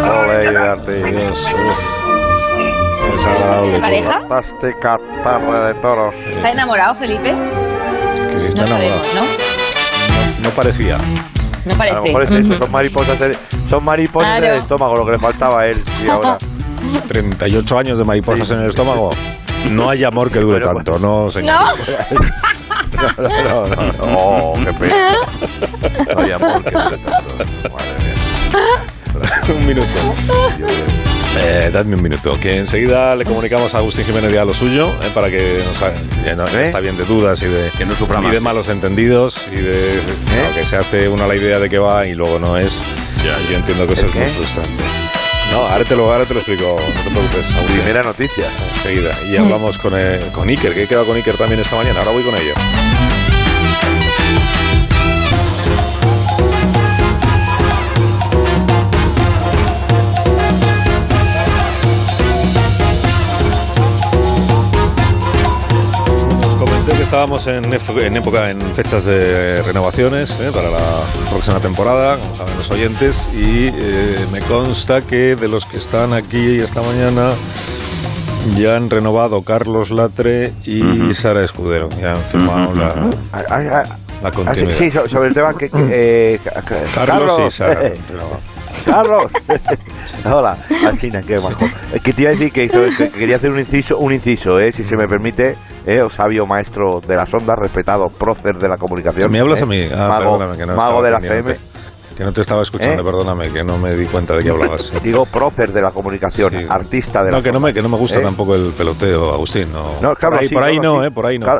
Hola, 0.01 0.71
Adiós. 0.71 1.53
Es 3.13 3.25
agradable. 3.27 3.79
pareja? 3.79 4.21
de 5.67 5.73
toros. 5.75 6.15
¿Está 6.15 6.49
enamorado, 6.49 6.95
Felipe? 6.95 7.35
Que 8.15 8.39
si 8.39 8.47
está 8.47 8.65
enamorado. 8.65 9.03
¿no? 9.13 10.43
¿no? 10.45 10.49
parecía. 10.55 10.97
No 11.65 11.75
parece. 11.75 11.95
A 11.95 11.99
lo 11.99 12.03
mejor 12.03 12.23
es 12.23 12.31
eso, 12.31 12.57
son 12.57 12.71
mariposas, 12.71 13.17
son 13.69 13.85
mariposas 13.85 14.37
en 14.37 14.43
el 14.43 14.57
estómago, 14.57 14.95
lo 14.95 15.05
que 15.05 15.11
le 15.11 15.19
faltaba 15.19 15.61
a 15.61 15.67
él. 15.67 15.81
Y 16.05 16.09
ahora. 16.09 16.37
38 17.07 17.77
años 17.77 17.99
de 17.99 18.05
mariposas 18.05 18.49
en 18.51 18.61
el 18.61 18.69
estómago. 18.69 19.11
No 19.69 19.89
hay 19.89 20.03
amor 20.03 20.31
que 20.31 20.39
dure 20.39 20.59
tanto, 20.59 20.97
no, 20.99 21.29
señor. 21.29 21.59
No. 22.91 23.07
no, 23.29 23.63
no, 23.63 23.75
no, 23.75 23.93
no. 23.93 24.17
Oh, 24.17 24.53
qué 24.53 24.73
pena. 24.73 25.15
No 26.15 26.21
hay 26.21 26.31
amor 26.31 26.63
que 26.63 26.71
dure 26.71 26.97
tanto. 26.97 27.29
Madre 27.71 27.93
mía. 28.03 29.55
un 29.55 29.65
minuto. 29.65 29.87
Eh, 31.38 31.69
dadme 31.71 31.95
un 31.95 32.01
minuto, 32.01 32.38
que 32.39 32.57
enseguida 32.57 33.15
le 33.15 33.23
comunicamos 33.23 33.73
a 33.73 33.77
Agustín 33.77 34.03
Jiménez 34.05 34.33
ya 34.33 34.43
lo 34.43 34.53
suyo, 34.53 34.89
eh, 35.01 35.09
para 35.13 35.29
que 35.29 35.63
no, 36.35 36.45
¿Eh? 36.47 36.65
está 36.65 36.79
bien 36.81 36.97
de 36.97 37.05
dudas 37.05 37.41
y 37.41 37.45
de, 37.45 37.69
que 37.77 37.85
no 37.85 37.95
sufra 37.95 38.21
y 38.21 38.29
de 38.29 38.39
malos 38.41 38.67
entendidos 38.67 39.47
y 39.51 39.55
de 39.55 39.97
¿Eh? 39.97 40.01
que 40.55 40.63
se 40.65 40.75
hace 40.75 41.07
una 41.07 41.27
la 41.27 41.35
idea 41.35 41.59
de 41.59 41.69
que 41.69 41.79
va 41.79 42.05
y 42.05 42.13
luego 42.13 42.38
no 42.38 42.57
es. 42.57 42.81
Ya, 43.23 43.38
yo 43.50 43.57
entiendo 43.57 43.88
que 43.88 43.93
eso 43.93 44.07
es 44.07 44.15
muy 44.15 44.29
frustrante. 44.29 44.83
No, 45.51 45.67
ahora 45.67 45.83
te 45.83 45.95
lo, 45.95 46.11
ahora 46.11 46.25
te 46.25 46.33
lo 46.33 46.39
explico, 46.39 46.79
no 46.79 47.03
te 47.03 47.09
preocupes. 47.09 47.45
Primera 47.73 48.03
noticia. 48.03 48.45
Enseguida. 48.75 49.13
Y 49.29 49.38
hablamos 49.38 49.77
con, 49.77 49.93
con 50.33 50.50
Iker, 50.50 50.73
que 50.73 50.83
he 50.83 50.88
quedado 50.88 51.05
con 51.05 51.15
Iker 51.15 51.35
también 51.35 51.59
esta 51.59 51.75
mañana. 51.75 52.00
Ahora 52.00 52.11
voy 52.11 52.23
con 52.23 52.35
ello. 52.35 52.53
Estábamos 67.11 67.45
en, 67.47 67.73
época, 67.73 68.51
en 68.51 68.61
fechas 68.73 69.03
de 69.03 69.61
renovaciones 69.63 70.39
¿eh? 70.39 70.49
para 70.53 70.69
la 70.69 70.79
próxima 71.29 71.59
temporada, 71.59 72.15
como 72.17 72.35
saben 72.37 72.55
los 72.55 72.71
oyentes, 72.71 73.27
y 73.35 73.67
eh, 73.67 74.25
me 74.31 74.39
consta 74.39 75.01
que 75.01 75.35
de 75.35 75.49
los 75.49 75.65
que 75.65 75.75
están 75.75 76.13
aquí 76.13 76.61
esta 76.61 76.81
mañana 76.81 77.33
ya 78.55 78.77
han 78.77 78.89
renovado 78.89 79.41
Carlos 79.41 79.91
Latre 79.91 80.53
y 80.63 81.13
Sara 81.13 81.43
Escudero, 81.43 81.89
ya 81.99 82.13
han 82.13 82.23
firmado 82.23 82.73
la, 82.75 83.09
ah, 83.33 83.43
ah, 83.49 83.83
ah, 84.23 84.31
continuidad. 84.31 84.77
sí, 84.77 84.89
sobre 85.09 85.27
el 85.27 85.33
tema 85.33 85.53
que... 85.53 85.69
Eh, 85.73 86.39
Carlos, 86.95 87.41
y 87.45 87.51
Sara. 87.51 87.91
Carlos. 88.85 89.27
Hola, 90.25 90.57
Alcina, 90.85 91.21
qué 91.21 91.39
bajo. 91.39 91.69
Que 92.03 92.13
te 92.13 92.21
iba 92.21 92.31
a 92.31 92.35
decir 92.35 92.53
que, 92.53 92.69
quería 93.09 93.35
hacer 93.35 93.51
un 93.51 93.59
inciso, 93.59 93.97
un 93.97 94.13
inciso, 94.13 94.61
eh, 94.61 94.71
si 94.71 94.85
se 94.85 94.95
me 94.95 95.09
permite, 95.09 95.57
eh, 95.85 96.05
sabio 96.11 96.45
maestro 96.45 97.01
de 97.01 97.15
las 97.15 97.33
ondas, 97.33 97.57
respetado 97.57 98.09
prócer 98.09 98.57
de 98.57 98.67
la 98.67 98.77
comunicación. 98.77 99.31
¿Me 99.31 99.39
hablas 99.39 99.61
a 99.61 99.65
mí? 99.65 99.88
Ah, 99.91 100.07
mago, 100.09 100.55
que 100.55 100.65
no 100.65 100.75
mago 100.75 101.01
de 101.01 101.11
la 101.11 101.17
FM. 101.17 101.55
Que 102.15 102.23
no 102.25 102.33
te 102.33 102.41
estaba 102.41 102.61
escuchando, 102.61 103.01
¿Eh? 103.01 103.05
perdóname, 103.05 103.50
que 103.51 103.63
no 103.63 103.77
me 103.77 103.95
di 103.95 104.05
cuenta 104.05 104.35
de 104.35 104.43
que 104.43 104.50
hablabas. 104.50 104.91
Digo 105.03 105.25
prócer 105.25 105.71
de 105.71 105.81
la 105.81 105.91
comunicación, 105.91 106.53
artista 106.69 107.23
de 107.23 107.31
no, 107.31 107.38
la 107.38 107.43
que 107.43 107.51
no 107.51 107.59
me 107.59 107.73
que 107.73 107.81
no 107.81 107.89
me 107.89 107.97
gusta 107.97 108.19
¿Eh? 108.19 108.21
tampoco 108.21 108.53
el 108.53 108.71
peloteo, 108.71 109.33
Agustín. 109.33 109.67
No, 109.71 110.13
por 110.13 110.33
ahí, 110.35 110.50
por 110.50 110.63
ahí 110.63 110.79
no, 110.79 111.03
eh, 111.03 111.11
por 111.11 111.25
ahí 111.25 111.39
no. 111.39 111.59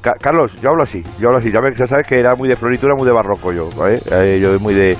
Carlos, 0.00 0.52
yo 0.62 0.70
hablo 0.70 0.82
así, 0.82 1.02
yo 1.18 1.28
hablo 1.28 1.40
así. 1.40 1.50
Ya, 1.50 1.60
ya 1.76 1.86
sabes 1.86 2.06
que 2.06 2.18
era 2.18 2.34
muy 2.34 2.48
de 2.48 2.56
floritura, 2.56 2.94
muy 2.94 3.04
de 3.04 3.12
barroco 3.12 3.52
yo. 3.52 3.68
¿eh? 3.86 4.38
yo 4.40 4.58
muy 4.60 4.74
de. 4.74 4.96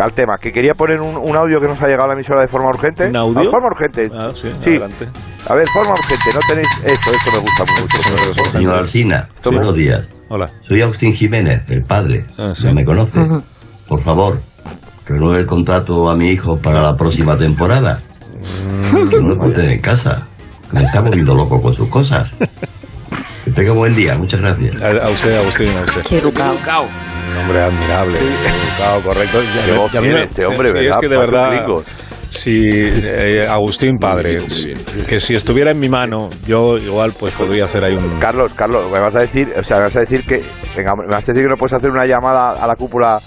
Al 0.00 0.14
tema, 0.14 0.38
que 0.38 0.52
quería 0.52 0.74
poner 0.74 1.02
un, 1.02 1.36
audio 1.36 1.60
que 1.60 1.68
nos 1.68 1.80
ha 1.82 1.86
llegado 1.86 2.04
a 2.04 2.08
la 2.08 2.14
emisora 2.14 2.40
de 2.40 2.48
forma 2.48 2.70
urgente. 2.70 3.08
¿Un 3.08 3.16
audio? 3.16 3.40
De 3.42 3.48
forma 3.50 3.66
urgente. 3.66 4.10
Ah, 4.14 4.30
sí, 4.34 4.48
adelante. 4.62 5.08
A 5.52 5.54
ver, 5.54 5.68
forma 5.68 5.92
urgente, 5.92 6.32
no 6.32 6.40
tenéis. 6.48 6.68
Esto, 6.82 7.10
esto 7.12 7.30
me 7.30 7.38
gusta 7.40 7.64
mucho. 7.66 8.52
Señor 8.52 8.74
Alcina, 8.78 9.28
buenos 9.44 9.74
días. 9.74 10.00
Hola. 10.30 10.48
Soy 10.66 10.80
Agustín 10.80 11.12
Jiménez, 11.12 11.60
el 11.68 11.84
padre. 11.84 12.24
Ah, 12.38 12.54
¿No 12.64 12.72
me 12.72 12.86
conoce? 12.86 13.20
Por 13.86 14.02
favor, 14.02 14.40
renueve 15.04 15.40
el 15.40 15.46
contrato 15.46 16.08
a 16.08 16.16
mi 16.16 16.30
hijo 16.30 16.56
para 16.56 16.80
la 16.80 16.96
próxima 16.96 17.36
temporada. 17.36 18.00
Que 19.10 19.20
no 19.20 19.28
lo 19.28 19.36
puede 19.36 19.52
tener 19.52 19.72
en 19.72 19.80
casa. 19.82 20.26
Me 20.70 20.84
está 20.84 21.02
volviendo 21.02 21.34
loco 21.34 21.60
con 21.60 21.74
sus 21.74 21.88
cosas. 21.88 22.30
Que 23.44 23.50
tenga 23.50 23.72
buen 23.72 23.94
día, 23.94 24.16
muchas 24.16 24.40
gracias. 24.40 24.74
A, 24.80 25.10
usted, 25.10 25.36
Agustín, 25.36 25.68
a 25.76 25.82
usted. 25.82 26.02
Qué 26.08 26.16
educado. 26.16 26.54
Un 26.54 27.42
hombre 27.42 27.60
admirable, 27.60 28.18
educado, 28.18 29.02
correcto. 29.02 29.42
Ya, 29.92 30.00
ya 30.00 30.22
este 30.22 30.46
hombre, 30.46 30.72
¿verdad? 30.72 30.94
Es 30.94 30.96
que 30.96 31.08
de 31.10 31.18
verdad, 31.18 31.66
si 32.32 32.70
eh, 32.72 33.46
Agustín 33.48 33.98
padre, 33.98 34.40
que 35.08 35.20
si 35.20 35.34
estuviera 35.34 35.70
en 35.70 35.78
mi 35.78 35.88
mano, 35.88 36.30
yo 36.46 36.78
igual 36.78 37.12
pues 37.18 37.34
podría 37.34 37.66
hacer 37.66 37.84
ahí 37.84 37.94
un. 37.94 38.18
Carlos, 38.18 38.52
Carlos, 38.54 38.90
me 38.90 38.98
vas 38.98 39.14
a 39.14 39.20
decir, 39.20 39.52
o 39.56 39.62
sea, 39.62 39.76
me 39.78 39.84
vas 39.84 39.96
a 39.96 40.00
decir 40.00 40.24
que, 40.24 40.42
venga, 40.74 40.96
me 40.96 41.06
vas 41.06 41.28
a 41.28 41.32
decir 41.32 41.42
que 41.42 41.50
no 41.50 41.56
puedes 41.56 41.74
hacer 41.74 41.90
una 41.90 42.06
llamada 42.06 42.52
a 42.52 42.66
la 42.66 42.74
cúpula 42.74 43.20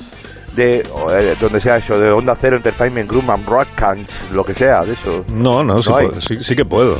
de 0.55 0.79
eh, 0.79 1.35
donde 1.39 1.59
sea 1.59 1.77
eso, 1.77 2.00
de 2.00 2.09
Onda 2.12 2.35
Cero 2.35 2.57
Entertainment 2.57 3.09
Group 3.09 3.29
and 3.29 3.45
Broadcast, 3.45 4.31
lo 4.31 4.43
que 4.43 4.53
sea, 4.53 4.79
de 4.81 4.93
eso. 4.93 5.24
No, 5.33 5.63
no, 5.63 5.77
sí, 5.77 6.38
sí, 6.41 6.55
que 6.55 6.65
puedo. 6.65 6.97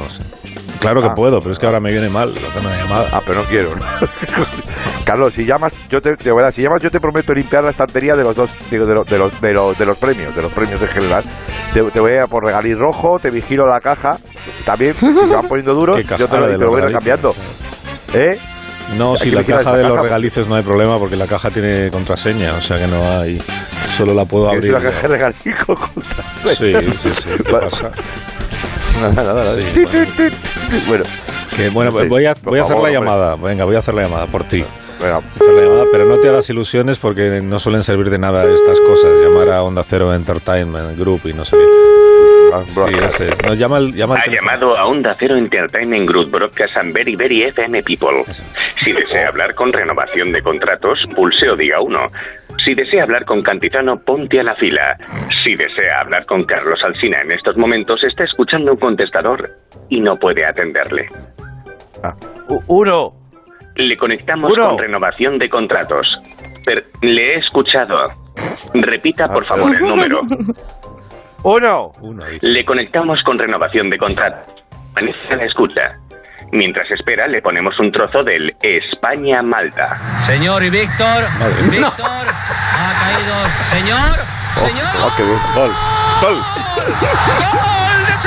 Claro 0.80 1.02
que 1.02 1.08
ah. 1.08 1.16
puedo, 1.16 1.40
pero 1.40 1.52
es 1.52 1.60
que 1.60 1.66
ahora 1.66 1.80
me 1.80 1.92
viene 1.92 2.10
mal 2.10 2.30
una 2.30 2.78
llamada. 2.78 3.08
Ah, 3.12 3.22
pero 3.26 3.42
no 3.42 3.46
quiero. 3.48 3.70
Carlos, 5.06 5.34
si 5.34 5.46
llamas, 5.46 5.74
yo 5.90 6.02
te, 6.02 6.16
si 6.18 6.62
llamas, 6.62 6.82
yo 6.82 6.92
te 6.92 7.00
prometo 7.00 7.34
limpiar 7.34 7.64
la 7.64 7.70
estantería 7.70 8.16
de 8.16 8.24
los 8.24 8.36
dos, 8.36 8.50
digo, 8.70 8.86
de, 8.86 8.94
los, 8.94 9.08
de, 9.08 9.18
los, 9.18 9.42
de, 9.42 9.52
los, 9.52 9.78
de 9.78 9.86
los 9.86 9.98
premios, 9.98 10.36
de 10.36 10.42
los 10.42 10.52
premios 10.52 10.82
en 10.82 10.88
general. 10.88 11.24
Te, 11.74 11.82
voy 11.82 12.18
a 12.18 12.28
por 12.28 12.44
regalir 12.44 12.78
rojo, 12.78 13.20
te 13.20 13.30
vigilo 13.30 13.68
la 13.68 13.80
caja. 13.80 14.18
También, 14.66 14.96
si 14.96 15.12
se 15.12 15.28
van 15.28 15.48
poniendo 15.48 15.74
duros, 15.76 16.02
yo 16.18 16.28
te 16.28 16.58
lo, 16.58 16.72
voy 16.72 16.82
a 16.82 16.86
ir 16.86 16.92
cambiando. 16.92 17.36
¿Eh? 18.14 18.38
No, 18.98 19.16
si 19.16 19.32
la 19.32 19.44
caja 19.44 19.76
de 19.76 19.84
los 19.84 20.00
regalices 20.00 20.48
no 20.48 20.56
hay 20.56 20.64
problema 20.64 20.98
porque 21.00 21.16
la 21.16 21.26
caja 21.26 21.50
tiene 21.50 21.90
contraseña, 21.90 22.54
o 22.54 22.62
sea 22.62 22.78
que 22.78 22.88
no 22.88 23.20
hay. 23.20 23.42
Solo 23.98 24.14
la 24.14 24.26
puedo 24.26 24.50
abrir. 24.50 24.72
la 24.72 24.82
caja 24.82 25.02
de 25.02 25.08
regalico 25.08 25.76
contraseña? 25.76 26.80
Sí, 26.80 26.98
sí, 27.02 27.10
sí. 27.10 27.30
¿Qué 27.38 27.44
pasa? 27.44 27.92
Nada, 29.02 29.14
nada, 29.14 29.44
nada. 29.44 29.58
bueno. 30.88 31.04
Que, 31.56 31.70
bueno, 31.70 31.92
voy 31.92 32.26
a, 32.26 32.34
voy 32.44 32.60
a 32.60 32.64
hacer 32.64 32.78
la 32.78 32.92
llamada. 32.92 33.36
Venga, 33.36 33.66
voy 33.66 33.76
a 33.76 33.80
hacer 33.80 33.94
la 33.94 34.04
llamada 34.04 34.28
por 34.28 34.44
ti. 34.44 34.64
Venga. 35.00 35.18
Hacer 35.18 35.54
la 35.54 35.62
llamada, 35.62 35.86
pero 35.92 36.06
no 36.06 36.18
te 36.18 36.30
hagas 36.30 36.50
ilusiones 36.50 37.00
porque 37.00 37.42
no 37.42 37.60
suelen 37.60 37.84
servir 37.84 38.10
de 38.10 38.20
nada 38.20 38.44
estas 38.52 38.80
cosas. 38.82 39.12
Llamar 39.22 39.50
a 39.50 39.64
Onda 39.64 39.84
Cero 39.88 40.14
Entertainment 40.14 40.98
Group 40.98 41.22
y 41.26 41.34
no 41.34 41.46
sé 41.46 41.58
qué. 41.58 41.96
Sí, 42.64 42.82
ese 43.04 43.32
es. 43.32 43.44
No, 43.44 43.54
llama 43.54 43.80
llama 43.82 44.16
ha 44.16 44.32
llamado 44.32 44.78
a 44.78 44.86
Onda 44.86 45.16
Cero 45.20 45.36
Entertainment 45.36 46.08
Group 46.08 46.32
Broadcast 46.32 46.78
and 46.78 46.94
Very 46.94 47.16
Very 47.16 47.44
FM 47.44 47.84
People. 47.84 48.24
Si 48.84 48.92
desea 48.94 49.28
hablar 49.28 49.54
con 49.56 49.74
renovación 49.74 50.32
de 50.32 50.42
contratos, 50.42 51.00
pulse 51.16 51.50
o 51.50 51.56
diga 51.56 51.82
uno. 51.82 52.00
Si 52.66 52.74
desea 52.74 53.04
hablar 53.04 53.26
con 53.26 53.44
Cantizano, 53.44 54.00
ponte 54.00 54.40
a 54.40 54.44
la 54.44 54.56
fila. 54.56 54.98
Si 55.44 55.54
desea 55.54 56.02
hablar 56.02 56.26
con 56.26 56.44
Carlos 56.46 56.84
Alsina 56.84 57.22
en 57.22 57.32
estos 57.32 57.56
momentos, 57.58 58.04
está 58.04 58.24
escuchando 58.24 58.72
un 58.72 58.80
contestador 58.80 59.52
y 59.90 60.02
no 60.02 60.16
puede 60.16 60.44
atenderle. 60.44 61.08
Ah. 62.04 62.16
Uno. 62.68 63.14
Le 63.76 63.96
conectamos 63.96 64.58
con 64.58 64.80
renovación 64.80 65.38
de 65.38 65.48
contratos. 65.48 66.08
Pero 66.66 66.82
le 67.04 67.36
he 67.36 67.38
escuchado. 67.38 67.96
Repita, 68.74 69.28
por 69.28 69.46
favor, 69.46 69.76
el 69.76 69.82
número. 69.82 70.22
Uno. 71.44 71.92
Le 72.42 72.66
conectamos 72.66 73.22
con 73.22 73.38
renovación 73.38 73.92
de 73.92 73.98
contrato. 74.00 74.52
la 74.96 75.46
escucha. 75.46 76.00
Mientras 76.52 76.90
espera, 76.92 77.28
le 77.28 77.42
ponemos 77.42 77.78
un 77.80 77.92
trozo 77.92 78.24
del 78.24 78.56
España-Malta. 78.62 79.98
Señor 80.22 80.64
y 80.64 80.70
Víctor. 80.70 81.24
Víctor. 81.70 81.92
Ha 82.00 82.94
caído. 83.02 83.36
Señor. 83.72 84.26
Señor. 84.56 84.88
Oh, 85.04 85.14
qué 85.18 85.24
bien. 85.24 85.40
Gol. 85.56 85.72
Gol. 86.22 86.38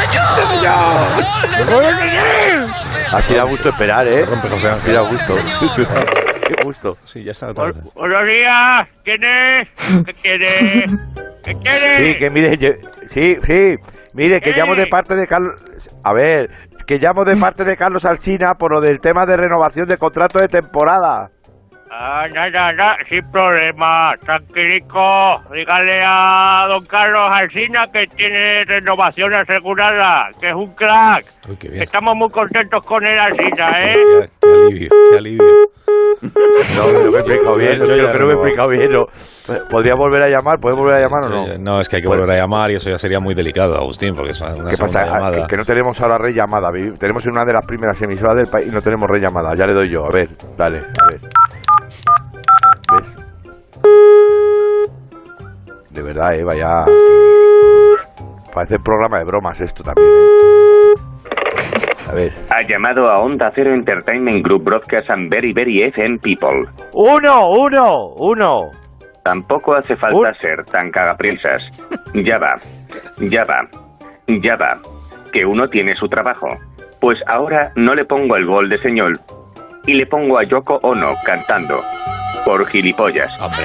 ¡Gol 0.08 1.74
¡Gol 1.74 1.84
señor! 1.84 2.68
Así 3.14 3.34
da 3.34 3.42
gusto 3.44 3.68
esperar, 3.70 4.06
¿eh? 4.06 4.24
Rompe 4.26 4.48
José 4.48 4.68
Así 4.68 4.92
da 4.92 5.00
gusto. 5.00 5.34
Qué 6.46 6.62
gusto. 6.64 6.98
Sí, 7.04 7.24
ya 7.24 7.32
está 7.32 7.46
vez. 7.52 7.76
Buenos 7.94 8.26
días, 8.26 8.88
¿quién 9.04 9.24
es? 9.24 9.68
¿Qué 10.04 10.12
quiere? 10.14 10.46
¿Qué 11.44 11.54
quiere? 11.54 12.12
Sí, 12.12 12.18
que 12.18 12.30
mire, 12.30 12.56
ye- 12.58 12.78
sí, 13.08 13.36
sí, 13.42 13.76
mire, 14.12 14.40
que 14.40 14.52
llamo 14.52 14.74
de 14.74 14.86
parte 14.86 15.14
de 15.14 15.26
Carlos, 15.26 15.54
a 16.04 16.12
ver, 16.12 16.50
que 16.88 16.98
llamo 16.98 17.26
de 17.26 17.36
parte 17.36 17.64
de 17.64 17.76
Carlos 17.76 18.06
Alsina 18.06 18.54
por 18.54 18.72
lo 18.72 18.80
del 18.80 18.98
tema 18.98 19.26
de 19.26 19.36
renovación 19.36 19.86
de 19.86 19.98
contrato 19.98 20.38
de 20.38 20.48
temporada. 20.48 21.30
Ah, 22.00 22.28
nada, 22.32 22.72
nada, 22.74 22.96
sin 23.08 23.28
problema, 23.32 24.12
tranquilico. 24.24 25.42
Dígale 25.52 26.00
a 26.06 26.66
don 26.68 26.78
Carlos 26.88 27.28
Alsina 27.28 27.86
que 27.92 28.04
tiene 28.14 28.64
renovación 28.66 29.34
asegurada, 29.34 30.26
que 30.40 30.46
es 30.46 30.54
un 30.54 30.74
crack. 30.76 31.24
Uy, 31.48 31.56
qué 31.56 31.68
bien. 31.70 31.82
Estamos 31.82 32.14
muy 32.14 32.30
contentos 32.30 32.86
con 32.86 33.04
el 33.04 33.18
Alsina, 33.18 33.68
¿eh? 33.82 33.96
Qué, 34.20 34.28
qué 34.40 34.48
alivio, 34.52 34.88
qué 35.10 35.18
alivio. 35.18 35.44
No, 36.22 36.92
no 36.92 37.10
me 37.10 37.16
he 37.18 37.20
explicado 37.20 37.56
bien, 37.56 37.78
Yo 37.80 37.84
creo 37.84 38.06
ya 38.06 38.12
que 38.12 38.18
no 38.18 38.26
me 38.26 38.32
he 38.32 38.36
explicado 38.36 38.68
bien. 38.68 38.92
no. 38.92 39.06
¿Podría 39.70 39.94
volver 39.96 40.22
a 40.22 40.28
llamar? 40.28 40.58
¿Puede 40.60 40.76
volver 40.76 40.96
a 40.96 41.00
llamar 41.00 41.24
o 41.24 41.28
no? 41.30 41.58
No, 41.58 41.80
es 41.80 41.88
que 41.88 41.96
hay 41.96 42.02
que 42.02 42.08
volver 42.08 42.30
a 42.30 42.36
llamar 42.36 42.70
y 42.70 42.76
eso 42.76 42.90
ya 42.90 42.98
sería 42.98 43.18
muy 43.18 43.34
delicado, 43.34 43.76
Agustín, 43.76 44.14
porque 44.14 44.30
es 44.32 44.40
una 44.40 44.70
¿Qué 44.70 44.76
pasa? 44.78 45.00
Ah, 45.02 45.06
llamada. 45.06 45.46
Que, 45.48 45.56
no 45.56 45.64
tenemos 45.64 46.00
ahora 46.00 46.18
rellamada. 46.18 46.70
vi- 46.70 46.92
Tenemos 46.98 47.24
en 47.26 47.32
una 47.32 47.44
de 47.44 47.54
las 47.54 47.66
primeras 47.66 48.00
emisoras 48.02 48.36
del 48.36 48.46
país 48.46 48.68
y 48.68 48.70
no 48.70 48.80
tenemos 48.82 49.08
rellamada. 49.08 49.50
Ya 49.56 49.66
le 49.66 49.72
doy 49.72 49.90
yo. 49.90 50.04
A 50.04 50.10
ver, 50.12 50.28
dale, 50.56 50.78
a 50.78 51.10
ver. 51.10 51.20
De 55.90 56.02
verdad, 56.02 56.34
eh, 56.34 56.44
vaya. 56.44 56.84
Parece 58.54 58.78
programa 58.78 59.18
de 59.18 59.24
bromas 59.24 59.60
esto 59.60 59.82
también, 59.82 60.08
eh. 60.08 60.48
A 62.08 62.14
ver. 62.14 62.32
Ha 62.50 62.62
llamado 62.66 63.08
a 63.08 63.18
Onda 63.20 63.50
Cero 63.54 63.74
Entertainment 63.74 64.42
Group 64.42 64.64
Broadcast 64.64 65.10
and 65.10 65.30
Very 65.30 65.52
Very 65.52 65.82
FM 65.82 66.18
People. 66.18 66.66
¡Uno! 66.94 67.50
¡Uno! 67.50 68.14
¡Uno! 68.16 68.70
Tampoco 69.22 69.74
hace 69.74 69.94
falta 69.96 70.32
ser 70.34 70.64
tan 70.64 70.90
cagapriensas. 70.90 71.62
Ya 72.14 72.38
va, 72.38 72.56
ya 73.18 73.42
va, 73.44 73.68
ya 74.26 74.54
va. 74.58 74.78
Que 75.30 75.44
uno 75.44 75.66
tiene 75.66 75.94
su 75.94 76.06
trabajo. 76.08 76.48
Pues 77.00 77.20
ahora 77.26 77.70
no 77.76 77.94
le 77.94 78.04
pongo 78.04 78.36
el 78.36 78.46
gol 78.46 78.70
de 78.70 78.78
señor 78.78 79.12
y 79.86 79.92
le 79.92 80.06
pongo 80.06 80.38
a 80.38 80.44
Yoko 80.44 80.78
Ono 80.82 81.12
cantando. 81.24 81.76
Por 82.44 82.66
gilipollas. 82.68 83.30
Hombre, 83.40 83.58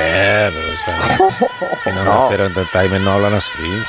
pero 0.51 0.73
está... 0.73 1.89
En 1.89 1.97
Onda. 2.07 2.25
Cero 2.29 2.45
Entertainment 2.45 3.03
no 3.05 3.11
hablan 3.13 3.33
así. 3.35 3.83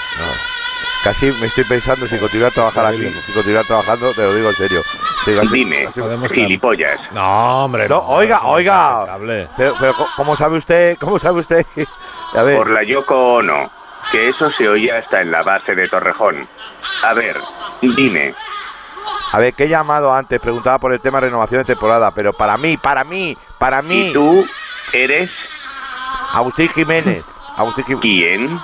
Casi 1.02 1.30
me 1.32 1.46
estoy 1.48 1.64
pensando 1.64 2.06
si 2.06 2.16
continuar 2.18 2.50
a 2.50 2.54
trabajar 2.54 2.86
aquí, 2.86 3.06
si 3.26 3.32
continuar 3.32 3.64
trabajando, 3.66 4.12
te 4.14 4.22
lo 4.22 4.34
digo 4.34 4.48
en 4.48 4.54
serio. 4.54 4.80
Sí, 5.24 5.34
casi- 5.34 5.52
Dime, 5.52 5.86
casi- 5.94 6.34
gilipollas. 6.34 6.98
No, 7.12 7.64
hombre. 7.64 7.88
No, 7.88 7.98
oiga, 8.06 8.40
oiga. 8.44 9.04
Pero, 9.56 9.74
pero, 9.78 9.94
¿cómo 10.16 10.34
sabe 10.36 10.56
usted? 10.58 10.96
¿Cómo 10.98 11.18
sabe 11.18 11.40
usted? 11.40 11.66
A 12.34 12.42
ver. 12.42 12.56
Por 12.56 12.70
la 12.70 12.82
Yoko 12.84 13.34
Ono. 13.34 13.70
Que 14.12 14.28
eso 14.28 14.48
se 14.50 14.68
oye 14.68 14.92
hasta 14.92 15.20
en 15.22 15.30
la 15.30 15.42
base 15.42 15.74
de 15.74 15.88
Torrejón. 15.88 16.46
A 17.04 17.14
ver, 17.14 17.36
dime. 17.82 18.34
A 19.32 19.38
ver, 19.38 19.52
que 19.54 19.64
he 19.64 19.68
llamado 19.68 20.12
antes, 20.12 20.40
preguntaba 20.40 20.78
por 20.78 20.92
el 20.92 21.00
tema 21.00 21.20
de 21.20 21.26
renovación 21.26 21.62
de 21.62 21.66
temporada, 21.66 22.10
pero 22.12 22.32
para 22.32 22.56
mí, 22.56 22.76
para 22.76 23.02
mí, 23.04 23.36
para 23.58 23.82
mí. 23.82 24.08
¿Y 24.08 24.12
tú 24.12 24.46
eres 24.94 25.30
Agustín 26.32 26.68
Jiménez. 26.70 27.24
Agustín 27.56 27.84
Jiménez. 27.84 28.00
quién? 28.02 28.58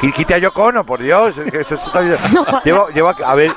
Qui- 0.00 0.12
Quite 0.12 0.34
a 0.34 0.38
Yoko 0.38 0.64
Ono, 0.64 0.84
por 0.84 1.00
Dios. 1.00 1.36
es 1.38 1.50
que 1.50 1.60
eso 1.60 1.74
está- 1.74 2.02
llevo, 2.64 2.88
llevo 2.90 3.08
aquí, 3.08 3.22
a 3.24 3.34
ver. 3.34 3.52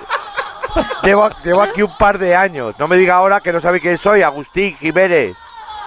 Llevo, 1.04 1.30
llevo 1.44 1.62
aquí 1.64 1.82
un 1.82 1.98
par 1.98 2.18
de 2.20 2.36
años. 2.36 2.76
No 2.80 2.88
me 2.88 2.96
diga 2.98 3.16
ahora 3.16 3.42
que 3.42 3.52
no 3.52 3.60
sabe 3.60 3.80
quién 3.82 3.98
soy, 3.98 4.22
Agustín 4.22 4.76
Jiménez. 4.78 5.36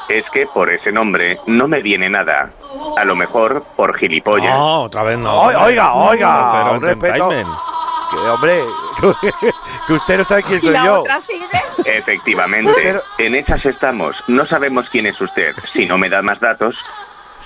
Es 0.09 0.29
que 0.31 0.47
por 0.47 0.69
ese 0.71 0.90
nombre 0.93 1.38
no 1.47 1.69
me 1.69 1.81
viene 1.81 2.11
nada. 2.11 2.51
A 2.99 3.05
lo 3.05 3.14
mejor 3.14 3.64
por 3.77 3.97
gilipollas. 3.99 4.53
No, 4.59 4.83
otra 4.83 5.05
vez 5.05 5.16
no. 5.19 5.40
Oiga, 5.40 5.62
oiga, 5.64 5.93
oiga, 5.95 6.53
Pero 6.53 6.81
respeto. 6.81 7.14
Entertainment. 7.14 7.49
Que, 8.12 8.29
hombre, 8.31 8.62
que 9.87 9.92
usted 9.94 10.18
no 10.18 10.25
sabe 10.25 10.42
quién 10.42 10.61
soy 10.61 10.70
la 10.72 10.85
yo. 10.85 11.01
otra. 11.01 11.18
Efectivamente, 11.85 12.72
Pero- 12.77 13.03
en 13.18 13.35
esas 13.35 13.64
estamos. 13.64 14.16
No 14.29 14.46
sabemos 14.46 14.88
quién 14.90 15.07
es 15.07 15.20
usted. 15.20 15.55
Si 15.72 15.87
no 15.87 15.98
me 15.98 16.09
da 16.09 16.22
más 16.22 16.38
datos, 16.40 16.77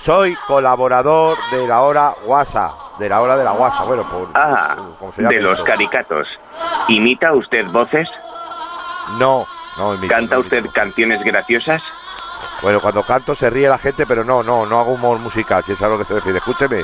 Soy 0.03 0.35
colaborador 0.45 1.35
de 1.51 1.67
la 1.67 1.81
hora 1.81 2.13
guasa. 2.23 2.71
De 2.99 3.09
la 3.09 3.19
hora 3.19 3.35
de 3.35 3.43
la 3.43 3.51
guasa, 3.51 3.83
bueno, 3.83 4.03
por. 4.03 4.29
ah, 4.35 4.75
¿cómo 4.99 5.11
se 5.11 5.21
llama 5.23 5.33
de 5.35 5.41
los 5.41 5.53
esto? 5.53 5.63
caricatos. 5.65 6.27
¿Imita 6.87 7.33
usted 7.33 7.65
voces? 7.71 8.07
No, 9.19 9.45
no 9.77 9.95
imito, 9.95 10.13
¿Canta 10.13 10.35
no 10.35 10.41
usted 10.41 10.59
imito. 10.59 10.73
canciones 10.73 11.23
graciosas? 11.23 11.81
Bueno, 12.61 12.79
cuando 12.79 13.01
canto 13.03 13.33
se 13.35 13.49
ríe 13.49 13.67
la 13.69 13.77
gente, 13.79 14.05
pero 14.05 14.23
no, 14.23 14.43
no, 14.43 14.65
no 14.67 14.79
hago 14.79 14.93
humor 14.93 15.17
musical, 15.19 15.63
si 15.63 15.71
es 15.73 15.81
a 15.81 15.87
lo 15.87 15.97
que 15.97 16.05
se 16.05 16.13
refiere. 16.13 16.37
Escúcheme. 16.37 16.79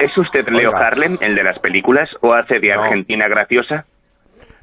¿Es 0.00 0.16
usted 0.18 0.46
Leo 0.48 0.70
Oiga. 0.70 0.86
Harlem, 0.86 1.16
el 1.20 1.34
de 1.34 1.42
las 1.42 1.58
películas, 1.58 2.08
o 2.20 2.34
hace 2.34 2.58
de 2.58 2.74
No. 2.74 2.82
Argentina 2.82 3.28
graciosa? 3.28 3.84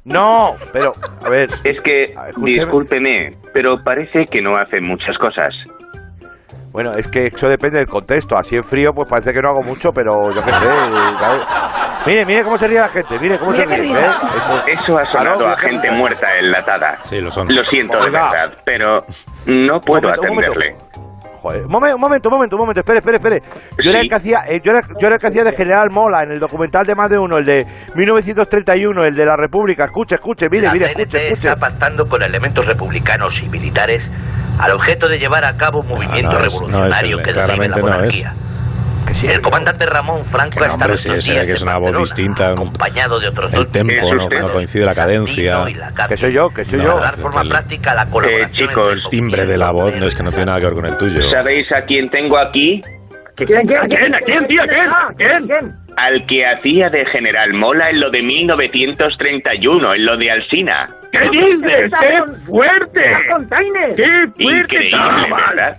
No, 0.04 0.54
pero, 0.72 0.92
a 1.24 1.28
ver. 1.30 1.48
Es 1.64 1.80
que, 1.80 2.12
escúcheme. 2.28 2.50
discúlpeme, 2.58 3.36
pero 3.52 3.82
parece 3.82 4.26
que 4.26 4.42
no 4.42 4.56
hace 4.56 4.80
muchas 4.80 5.16
cosas. 5.18 5.54
Bueno, 6.72 6.92
es 6.92 7.06
que 7.08 7.28
eso 7.28 7.48
depende 7.48 7.78
del 7.78 7.86
contexto. 7.86 8.36
Así 8.36 8.56
en 8.56 8.64
frío, 8.64 8.92
pues 8.92 9.08
parece 9.08 9.32
que 9.32 9.40
no 9.40 9.48
hago 9.50 9.62
mucho, 9.62 9.92
pero 9.92 10.28
yo 10.30 10.44
qué 10.44 10.50
sé. 10.50 10.66
¿sabes? 11.20 11.42
Mire, 12.04 12.26
mire 12.26 12.42
cómo 12.44 12.58
se 12.58 12.68
ríe 12.68 12.80
la 12.80 12.88
gente, 12.88 13.18
mire 13.18 13.38
cómo 13.38 13.52
Mira 13.52 13.66
se 13.66 13.76
ríe. 13.76 13.92
¿eh? 13.92 14.06
Eso 14.66 14.98
ha 14.98 15.04
sonado 15.06 15.38
Claro, 15.38 15.52
a 15.54 15.56
gente 15.56 15.90
muerta 15.92 16.28
enlatada. 16.38 16.98
Sí, 17.04 17.20
lo 17.20 17.30
son. 17.30 17.46
Lo 17.54 17.64
siento 17.64 17.96
de 17.98 18.06
Oiga. 18.06 18.28
verdad, 18.30 18.58
pero 18.64 18.98
no 19.46 19.80
puedo 19.80 20.08
un 20.10 20.14
momento. 20.28 20.52
atenderle. 20.52 20.76
Joder, 21.44 21.66
momento, 21.68 21.94
un 21.96 22.00
momento, 22.00 22.30
momento, 22.30 22.56
momento, 22.56 22.80
espere, 22.80 23.00
espere, 23.00 23.16
espere. 23.18 23.42
Yo 23.82 23.90
era 23.90 24.00
el 24.00 24.08
que 24.08 24.14
hacía, 24.14 24.44
eh, 24.48 24.62
yo 24.64 24.70
era, 24.72 24.80
yo 24.98 25.06
era 25.08 25.16
el 25.16 25.20
que 25.20 25.26
hacía 25.26 25.44
de 25.44 25.52
General 25.52 25.90
Mola 25.90 26.22
en 26.22 26.30
el 26.32 26.40
documental 26.40 26.86
de 26.86 26.94
más 26.94 27.10
de 27.10 27.18
uno, 27.18 27.36
el 27.36 27.44
de 27.44 27.66
1931, 27.94 29.04
el 29.04 29.14
de 29.14 29.26
la 29.26 29.36
República. 29.36 29.84
Escuche, 29.84 30.14
escuche, 30.14 30.48
mire, 30.50 30.68
la 30.68 30.72
mire, 30.72 30.86
escuche, 30.86 31.18
escuche. 31.28 31.48
está 31.48 31.56
pactando 31.56 32.08
con 32.08 32.22
elementos 32.22 32.64
republicanos 32.64 33.42
y 33.42 33.48
militares 33.50 34.10
al 34.58 34.72
objeto 34.72 35.06
de 35.06 35.18
llevar 35.18 35.44
a 35.44 35.54
cabo 35.58 35.80
un 35.80 35.88
movimiento 35.88 36.32
no 36.32 36.38
es- 36.38 36.40
no 36.40 36.46
es 36.46 36.52
revolucionario 36.54 37.18
el- 37.18 37.24
que 37.24 37.32
derribe 37.34 37.68
la 37.68 37.76
no 37.76 38.04
es. 38.04 38.14
El 39.26 39.40
comandante 39.40 39.86
Ramón 39.86 40.24
Franco 40.24 40.62
ha 40.62 40.66
estado 40.68 40.96
sí, 40.96 41.08
estos 41.08 41.24
se 41.24 41.30
ve 41.32 41.34
días 41.38 41.46
que 41.46 41.52
es 41.54 41.62
una 41.62 41.78
voz 41.78 41.96
distinta. 41.98 42.50
acompañado 42.52 43.18
de 43.20 43.28
otros 43.28 43.52
El 43.54 43.66
tempo, 43.68 43.92
¿Es 43.94 44.02
no, 44.14 44.28
no 44.28 44.52
coincide 44.52 44.84
la 44.84 44.94
cadencia. 44.94 45.64
Lacarde, 45.64 46.08
que 46.08 46.16
soy 46.16 46.32
yo, 46.34 46.48
que 46.50 46.64
soy 46.64 46.78
No, 46.78 46.84
yo. 46.84 46.94
para 46.96 47.06
dar 47.06 47.16
forma 47.16 47.40
el- 47.42 47.48
práctica 47.48 47.94
la 47.94 48.06
colaboración 48.06 48.50
Eh, 48.50 48.68
chicos, 48.68 48.92
El 48.92 49.08
timbre 49.08 49.46
de 49.46 49.56
la 49.58 49.70
voz 49.70 49.94
no 49.96 50.06
es 50.06 50.14
que 50.14 50.22
no 50.22 50.30
tiene 50.30 50.46
nada 50.46 50.60
que 50.60 50.66
ver 50.66 50.74
con 50.74 50.86
el 50.86 50.96
tuyo. 50.98 51.30
¿Sabéis 51.30 51.70
a 51.72 51.82
quién 51.82 52.10
tengo 52.10 52.36
aquí? 52.38 52.80
¿Quién, 53.36 53.48
quién, 53.66 53.66
quién, 53.88 54.14
¿A 54.14 54.18
quién, 54.20 54.46
tío? 54.46 54.62
¿Quién? 55.16 55.46
¿Quién? 55.46 55.72
Al 55.96 56.26
que 56.26 56.46
hacía 56.46 56.88
de 56.90 57.04
General 57.06 57.52
Mola 57.54 57.90
en 57.90 58.00
lo 58.00 58.10
de 58.10 58.20
1931, 58.22 59.94
en 59.94 60.04
lo 60.06 60.16
de 60.16 60.30
Alsina. 60.30 60.88
¿Qué 61.12 61.20
dices? 61.30 61.92
¡Qué 62.00 62.22
fuerte! 62.46 63.00
¡Qué 63.00 63.34
fuerte! 63.34 64.32
Increíble, 64.38 64.98
¿verdad? 65.48 65.76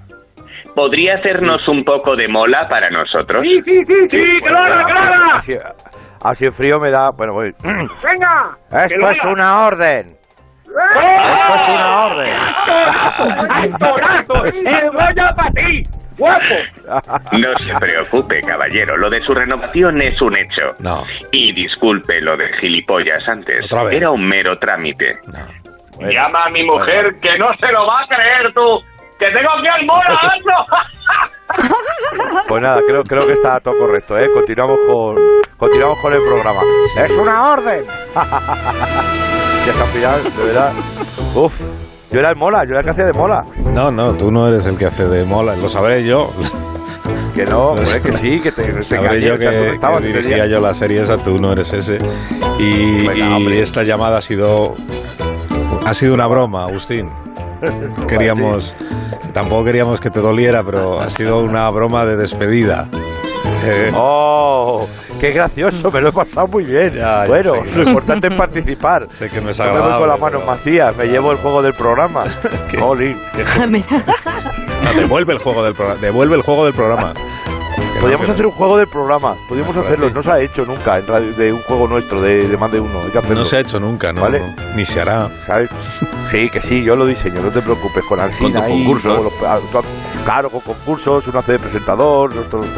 ¿Podría 0.75 1.15
hacernos 1.15 1.65
un 1.67 1.83
poco 1.85 2.15
de 2.15 2.27
mola 2.27 2.67
para 2.67 2.89
nosotros? 2.89 3.41
Sí, 3.43 3.55
sí, 3.63 3.85
sí, 3.85 3.95
sí, 4.11 4.41
que 4.43 4.49
lo 4.49 4.57
haga, 4.59 4.85
que 4.85 4.93
lo 4.93 4.99
haga. 4.99 5.35
Así, 5.35 5.57
así 6.21 6.45
en 6.45 6.53
frío 6.53 6.79
me 6.79 6.91
da. 6.91 7.11
Bueno, 7.11 7.33
voy. 7.33 7.53
Venga. 7.63 8.57
Esto 8.71 9.09
es 9.09 9.23
una 9.23 9.65
orden. 9.67 10.17
Esto 10.67 11.55
es 11.55 11.67
una 11.69 12.05
orden. 12.07 12.33
¡Actorazo! 13.49 14.43
¡El 14.43 14.89
Goya 14.91 15.33
para 15.35 15.51
ti! 15.51 15.83
¡Guapo! 16.17 16.55
No 17.37 17.57
se 17.59 17.73
preocupe, 17.85 18.41
caballero. 18.41 18.97
Lo 18.97 19.09
de 19.09 19.21
su 19.25 19.33
renovación 19.33 20.01
es 20.01 20.21
un 20.21 20.35
hecho. 20.37 20.61
No, 20.79 21.01
Y 21.31 21.53
disculpe 21.53 22.19
lo 22.21 22.35
de 22.37 22.51
gilipollas 22.59 23.27
antes. 23.29 23.65
Otra 23.65 23.83
vez. 23.85 23.93
Era 23.95 24.11
un 24.11 24.27
mero 24.27 24.57
trámite. 24.57 25.15
no. 25.27 25.39
Bueno. 25.97 26.11
Llama 26.11 26.43
a 26.43 26.49
mi 26.49 26.61
mujer 26.65 27.13
que 27.21 27.37
no 27.39 27.53
se 27.57 27.71
lo 27.71 27.87
va 27.87 28.01
a 28.01 28.05
creer 28.07 28.53
tú. 28.53 28.81
¡Que 29.19 29.25
tengo 29.27 29.49
aquí 29.57 29.67
al 29.67 29.85
mono, 29.85 30.03
Pues 32.47 32.61
nada, 32.61 32.81
creo, 32.87 33.03
creo 33.03 33.25
que 33.25 33.33
está 33.33 33.59
todo 33.59 33.77
correcto, 33.77 34.17
¿eh? 34.17 34.29
Continuamos 34.33 34.77
con, 34.87 35.15
continuamos 35.57 35.99
con 35.99 36.13
el 36.13 36.21
programa. 36.23 36.61
¡Es 36.97 37.11
una 37.11 37.51
orden! 37.51 37.85
ya 38.15 39.71
está 39.71 39.85
final, 39.85 40.23
de 40.23 40.43
verdad. 40.43 40.73
Uf, 41.35 41.61
yo 42.11 42.19
era 42.19 42.29
el 42.29 42.35
mola, 42.35 42.63
yo 42.65 42.71
era 42.71 42.79
el 42.79 42.85
que 42.85 42.91
hacía 42.91 43.05
de 43.05 43.13
mola. 43.13 43.43
No, 43.73 43.91
no, 43.91 44.13
tú 44.13 44.31
no 44.31 44.47
eres 44.47 44.65
el 44.65 44.77
que 44.77 44.85
hace 44.85 45.07
de 45.07 45.23
mola, 45.25 45.55
lo 45.55 45.69
sabré 45.69 46.05
yo. 46.05 46.31
Que 47.33 47.45
no, 47.45 47.67
hombre, 47.69 48.01
que 48.01 48.17
sí, 48.17 48.39
que 48.39 48.51
te, 48.51 48.63
te 48.63 48.81
Sabré 48.83 49.17
engañé, 49.17 49.25
yo 49.25 49.33
no 49.33 49.39
que, 49.39 49.69
estabas 49.71 50.01
que 50.01 50.07
dirigía 50.07 50.45
yo 50.47 50.61
la 50.61 50.73
serie 50.73 51.01
esa, 51.01 51.17
tú 51.17 51.37
no 51.37 51.51
eres 51.51 51.73
ese. 51.73 51.97
Y, 52.57 53.05
Venga, 53.07 53.15
y 53.15 53.21
hombre. 53.33 53.61
esta 53.61 53.83
llamada 53.83 54.17
ha 54.19 54.21
sido 54.21 54.73
ha 55.85 55.93
sido 55.93 56.13
una 56.13 56.27
broma, 56.27 56.65
Agustín. 56.65 57.11
Queríamos, 58.07 58.75
tampoco 59.33 59.65
queríamos 59.65 59.99
que 59.99 60.09
te 60.09 60.19
doliera, 60.19 60.63
pero 60.63 60.99
ha 60.99 61.09
sido 61.09 61.39
una 61.39 61.69
broma 61.69 62.05
de 62.05 62.15
despedida. 62.17 62.89
Eh. 63.65 63.91
¡Oh! 63.95 64.87
¡Qué 65.19 65.31
gracioso! 65.31 65.91
Me 65.91 66.01
lo 66.01 66.09
he 66.09 66.11
pasado 66.11 66.47
muy 66.47 66.63
bien. 66.63 66.93
bueno, 67.27 67.53
lo 67.75 67.83
importante 67.83 68.27
es 68.27 68.33
participar. 68.35 69.07
Sé 69.09 69.29
que 69.29 69.41
no 69.41 69.49
es 69.49 69.59
No 69.59 69.65
me 69.65 69.97
con 69.97 70.07
las 70.07 70.19
manos 70.19 70.45
vacías, 70.45 70.95
me 70.95 71.05
llevo 71.05 71.31
el 71.31 71.37
juego 71.37 71.61
del 71.61 71.73
programa. 71.73 72.25
Jolín. 72.77 73.17
No, 74.85 74.93
devuelve 74.93 75.33
el 75.33 75.39
juego 75.39 75.63
del 75.63 75.73
programa. 75.73 75.99
Devuelve 75.99 76.35
el 76.35 76.41
juego 76.43 76.65
del 76.65 76.73
programa. 76.75 77.13
Podríamos 78.05 78.29
hacer 78.29 78.45
un 78.45 78.51
juego 78.51 78.77
del 78.77 78.87
programa. 78.87 79.35
Podríamos 79.47 79.75
hacerlo. 79.77 80.09
No 80.11 80.21
se 80.21 80.31
ha 80.31 80.39
hecho 80.39 80.63
nunca 80.65 80.97
en 80.99 81.07
radio- 81.07 81.33
de 81.33 81.51
un 81.53 81.61
juego 81.61 81.87
nuestro, 81.87 82.21
de, 82.21 82.47
de 82.47 82.57
más 82.57 82.71
de 82.71 82.79
uno. 82.79 83.01
Hay 83.03 83.09
que 83.09 83.17
hacerlo. 83.17 83.39
No 83.39 83.45
se 83.45 83.57
ha 83.57 83.59
hecho 83.61 83.79
nunca, 83.79 84.13
¿no? 84.13 84.21
¿Vale? 84.21 84.41
Ni 84.75 84.85
se 84.85 85.01
hará. 85.01 85.29
¿Sabes? 85.47 85.69
Sí, 86.29 86.49
que 86.51 86.61
sí, 86.61 86.83
yo 86.83 86.95
lo 86.95 87.05
diseño, 87.07 87.41
no 87.41 87.49
te 87.51 87.61
preocupes. 87.63 88.03
Con 88.05 88.19
Alcina 88.19 88.63
ahí, 88.63 88.83
concursos. 88.83 89.13
luego 89.15 89.31
los- 89.41 89.49
ah, 89.49 89.59
claro, 90.25 90.49
con 90.49 90.59
concursos, 90.61 91.25
uno 91.27 91.39
hace 91.39 91.53
de 91.53 91.59
presentador. 91.59 92.31
otro- 92.37 92.61
sí, 92.63 92.69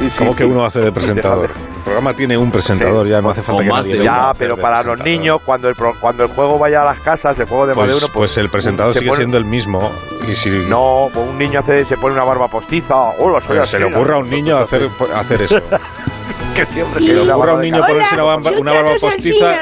sí, 0.00 0.10
¿Cómo 0.16 0.34
que 0.34 0.44
uno 0.46 0.64
hace 0.64 0.80
de 0.80 0.90
presentador? 0.92 1.50
El 1.50 1.82
programa 1.84 2.14
tiene 2.14 2.38
un 2.38 2.50
presentador, 2.50 3.06
ya 3.06 3.20
no 3.20 3.30
hace 3.30 3.42
falta 3.42 3.60
O 3.60 3.64
que 3.64 3.68
más 3.70 3.84
nadie 3.84 3.98
de 3.98 4.04
Ya, 4.04 4.32
pero 4.38 4.56
para 4.56 4.76
los 4.78 4.84
presentador. 4.98 5.08
niños, 5.20 5.42
cuando 5.44 5.68
el, 5.68 5.74
pro- 5.74 5.94
cuando 6.00 6.22
el 6.24 6.30
juego 6.30 6.58
vaya 6.58 6.82
a 6.82 6.84
las 6.86 7.00
casas, 7.00 7.38
el 7.38 7.46
juego 7.46 7.66
de 7.66 7.74
más 7.74 7.86
de 7.86 7.92
Pues, 7.92 8.04
uno, 8.04 8.12
pues 8.14 8.36
el 8.38 8.48
presentador 8.48 8.94
se 8.94 9.00
sigue 9.00 9.10
pone- 9.10 9.18
siendo 9.20 9.36
el 9.36 9.44
mismo. 9.44 9.90
Y 10.26 10.34
si 10.36 10.48
No, 10.68 11.10
pues 11.12 11.28
un 11.28 11.36
niño 11.36 11.60
hace, 11.60 11.84
se 11.84 11.96
pone 11.96 12.14
una 12.14 12.24
barba 12.24 12.48
postiza. 12.48 12.96
Hola, 13.18 13.40
soy 13.40 13.58
pues 13.58 13.68
se 13.68 13.78
le 13.80 13.86
ocurra 13.86 14.14
a 14.14 14.18
un 14.18 14.30
niño 14.30 14.56
hacer, 14.56 14.88
hacer 15.14 15.42
eso. 15.42 15.58
que 16.54 16.64
siempre 16.66 17.00
quiere 17.00 17.24
le 17.24 17.32
ocurra 17.32 17.52
a 17.52 17.54
un 17.56 17.62
niño 17.62 17.80
ponerse 17.86 18.14
una, 18.14 18.24
barba- 18.24 18.52
una 18.60 18.72
barba 18.72 18.92
postiza. 19.00 19.52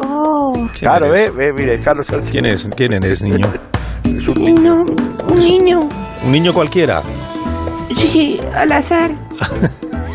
Oh, 0.00 0.52
¿Quién 0.54 0.68
Claro, 0.78 1.10
ve, 1.10 1.30
ve, 1.30 1.52
mire, 1.52 1.78
Carlos 1.80 2.08
Alsina. 2.10 2.30
¿Quién 2.32 2.46
es? 2.46 2.68
¿Quién 2.76 2.92
eres, 2.94 3.20
niño? 3.22 3.46
Es 4.04 4.28
un 4.28 4.34
niño. 4.34 4.84
no, 4.84 4.84
un 5.32 5.38
niño. 5.38 5.88
¿Un 6.24 6.32
niño 6.32 6.52
cualquiera? 6.52 7.02
Sí, 7.96 8.40
al 8.54 8.72
azar. 8.72 9.12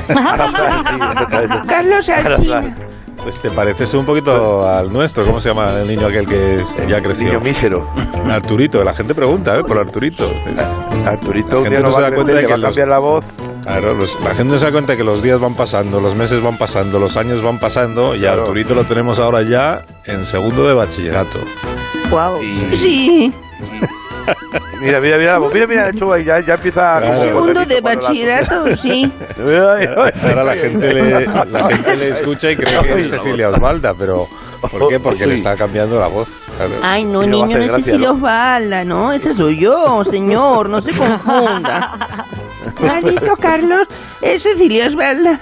Carlos 1.68 2.10
Alsina. 2.10 2.76
Pues 3.24 3.38
te 3.42 3.50
pareces 3.52 3.94
un 3.94 4.06
poquito 4.06 4.68
al 4.68 4.92
nuestro. 4.94 5.26
¿Cómo 5.26 5.40
se 5.42 5.50
llama 5.50 5.72
el 5.82 5.88
niño 5.88 6.08
aquel 6.08 6.26
que 6.26 6.64
ya 6.88 7.02
creció? 7.02 7.28
Niño 7.28 7.42
mísero. 7.42 7.88
Arturito. 8.32 8.84
La 8.84 8.94
gente 8.94 9.14
pregunta, 9.14 9.58
¿eh? 9.60 9.64
Por 9.64 9.78
Arturito. 9.78 10.32
Arturito 11.06 11.58
La 11.62 11.70
gente 11.70 11.80
no 11.82 11.92
se 11.92 12.02
da 12.02 12.14
cuenta 12.14 12.34
de 12.34 12.46
que 12.46 12.58
los- 12.58 12.76
la 12.78 13.00
voz. 13.00 13.26
Claro, 13.64 13.94
los- 13.94 14.20
la 14.24 14.34
gente 14.34 14.54
no 14.54 14.60
se 14.60 14.66
da 14.66 14.72
cuenta 14.72 14.96
que 14.96 15.04
los 15.04 15.22
días 15.22 15.40
van 15.40 15.54
pasando, 15.54 16.00
los 16.00 16.16
meses 16.16 16.42
van 16.42 16.58
pasando, 16.58 16.98
los 16.98 17.18
años 17.18 17.44
van 17.44 17.60
pasando 17.60 18.16
y 18.16 18.20
a 18.20 18.22
Claro. 18.30 18.42
Arturito 18.44 18.74
lo 18.74 18.86
tenemos 18.86 19.20
ahora 19.20 19.42
ya 19.42 19.82
en 20.06 20.26
segundo 20.26 20.66
de 20.66 20.74
bachillerato. 20.74 21.38
Wow. 22.10 22.42
Y- 22.42 22.76
Sí, 22.76 23.34
Mira, 24.82 25.00
mira, 25.00 25.18
mira, 25.18 25.32
la 25.34 25.38
voz. 25.40 25.54
mira, 25.54 25.68
mira, 25.68 25.90
el 25.90 26.12
ahí, 26.14 26.24
ya, 26.24 26.40
ya 26.40 26.54
empieza. 26.56 27.00
Claro. 27.00 27.16
segundo 27.22 27.66
de 27.66 27.76
la- 27.76 27.82
bachillerato, 27.82 28.78
sí. 28.78 29.12
Ahora 29.40 30.44
la 30.44 30.56
gente 30.56 30.94
le, 30.94 31.26
la 31.26 31.70
gente 31.70 31.96
le 31.98 32.10
escucha 32.10 32.52
y 32.52 32.56
cree 32.56 32.82
que 32.82 33.00
es 33.02 33.10
Cecilia 33.10 33.50
Osvalda, 33.50 33.94
pero 33.94 34.28
¿por 34.62 34.88
qué? 34.88 35.00
Porque 35.00 35.26
le 35.28 35.36
está 35.36 35.56
cambiando 35.56 36.00
la 36.00 36.08
voz. 36.08 36.28
claro. 36.58 36.72
Ay, 36.84 37.04
no, 37.06 37.24
niño, 37.24 37.58
no 37.58 37.64
es 37.64 37.72
Cecilia. 37.84 38.12
Osvalda, 38.12 38.84
¿no? 38.84 39.12
Ese 39.12 39.34
soy 39.36 39.58
yo, 39.60 40.04
señor, 40.04 40.70
no 40.70 40.82
se 40.82 40.92
confunda. 40.94 41.96
¿Has 42.88 43.04
visto, 43.04 43.36
Carlos? 43.38 43.88
Es 44.22 44.44
Cecilia 44.44 44.88
Osvalda. 44.88 45.40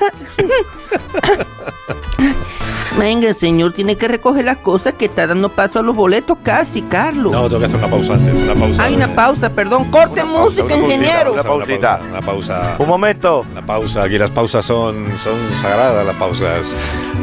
Venga, 2.97 3.33
señor, 3.35 3.73
tiene 3.73 3.95
que 3.95 4.07
recoger 4.07 4.43
las 4.45 4.57
cosas 4.57 4.93
que 4.93 5.05
está 5.05 5.27
dando 5.27 5.49
paso 5.49 5.79
a 5.79 5.83
los 5.83 5.95
boletos 5.95 6.39
casi, 6.41 6.81
Carlos. 6.81 7.31
No, 7.31 7.47
tengo 7.47 7.59
que 7.59 7.65
hacer 7.67 7.77
una 7.77 7.87
pausa 7.89 8.13
antes, 8.13 8.35
una 8.35 8.55
pausa. 8.55 8.83
Hay 8.83 8.95
una 8.95 9.07
pausa, 9.13 9.49
perdón. 9.51 9.91
Corte 9.91 10.23
música, 10.23 10.63
una 10.63 10.73
pausita, 10.73 10.93
ingeniero. 10.95 11.33
una 11.33 11.43
pausita. 11.43 11.99
Una 12.09 12.21
pausa. 12.21 12.75
Un 12.79 12.87
momento. 12.87 13.41
La 13.53 13.61
pausa, 13.61 14.03
aquí 14.03 14.17
las 14.17 14.31
pausas 14.31 14.65
son, 14.65 15.05
son 15.19 15.35
sagradas 15.57 16.05
las 16.07 16.15
pausas. 16.15 16.73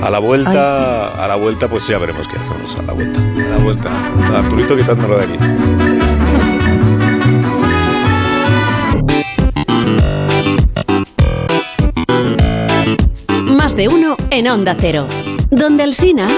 A 0.00 0.10
la 0.10 0.20
vuelta, 0.20 1.08
a 1.08 1.26
la 1.26 1.34
vuelta 1.34 1.66
pues 1.66 1.86
ya 1.88 1.98
veremos 1.98 2.28
qué 2.28 2.36
hacemos. 2.36 2.78
A 2.78 2.82
la 2.82 2.92
vuelta, 2.92 3.18
a 3.18 3.48
la 3.48 3.64
vuelta. 3.64 3.90
Arturito 4.38 4.76
quitándolo 4.76 5.18
de 5.18 5.24
aquí. 5.24 5.93
Más 13.74 13.78
de 13.78 13.88
uno 13.88 14.16
en 14.30 14.46
Onda 14.46 14.76
Cero. 14.78 15.08
Donde 15.50 15.82
el 15.82 15.96
Sina. 15.96 16.28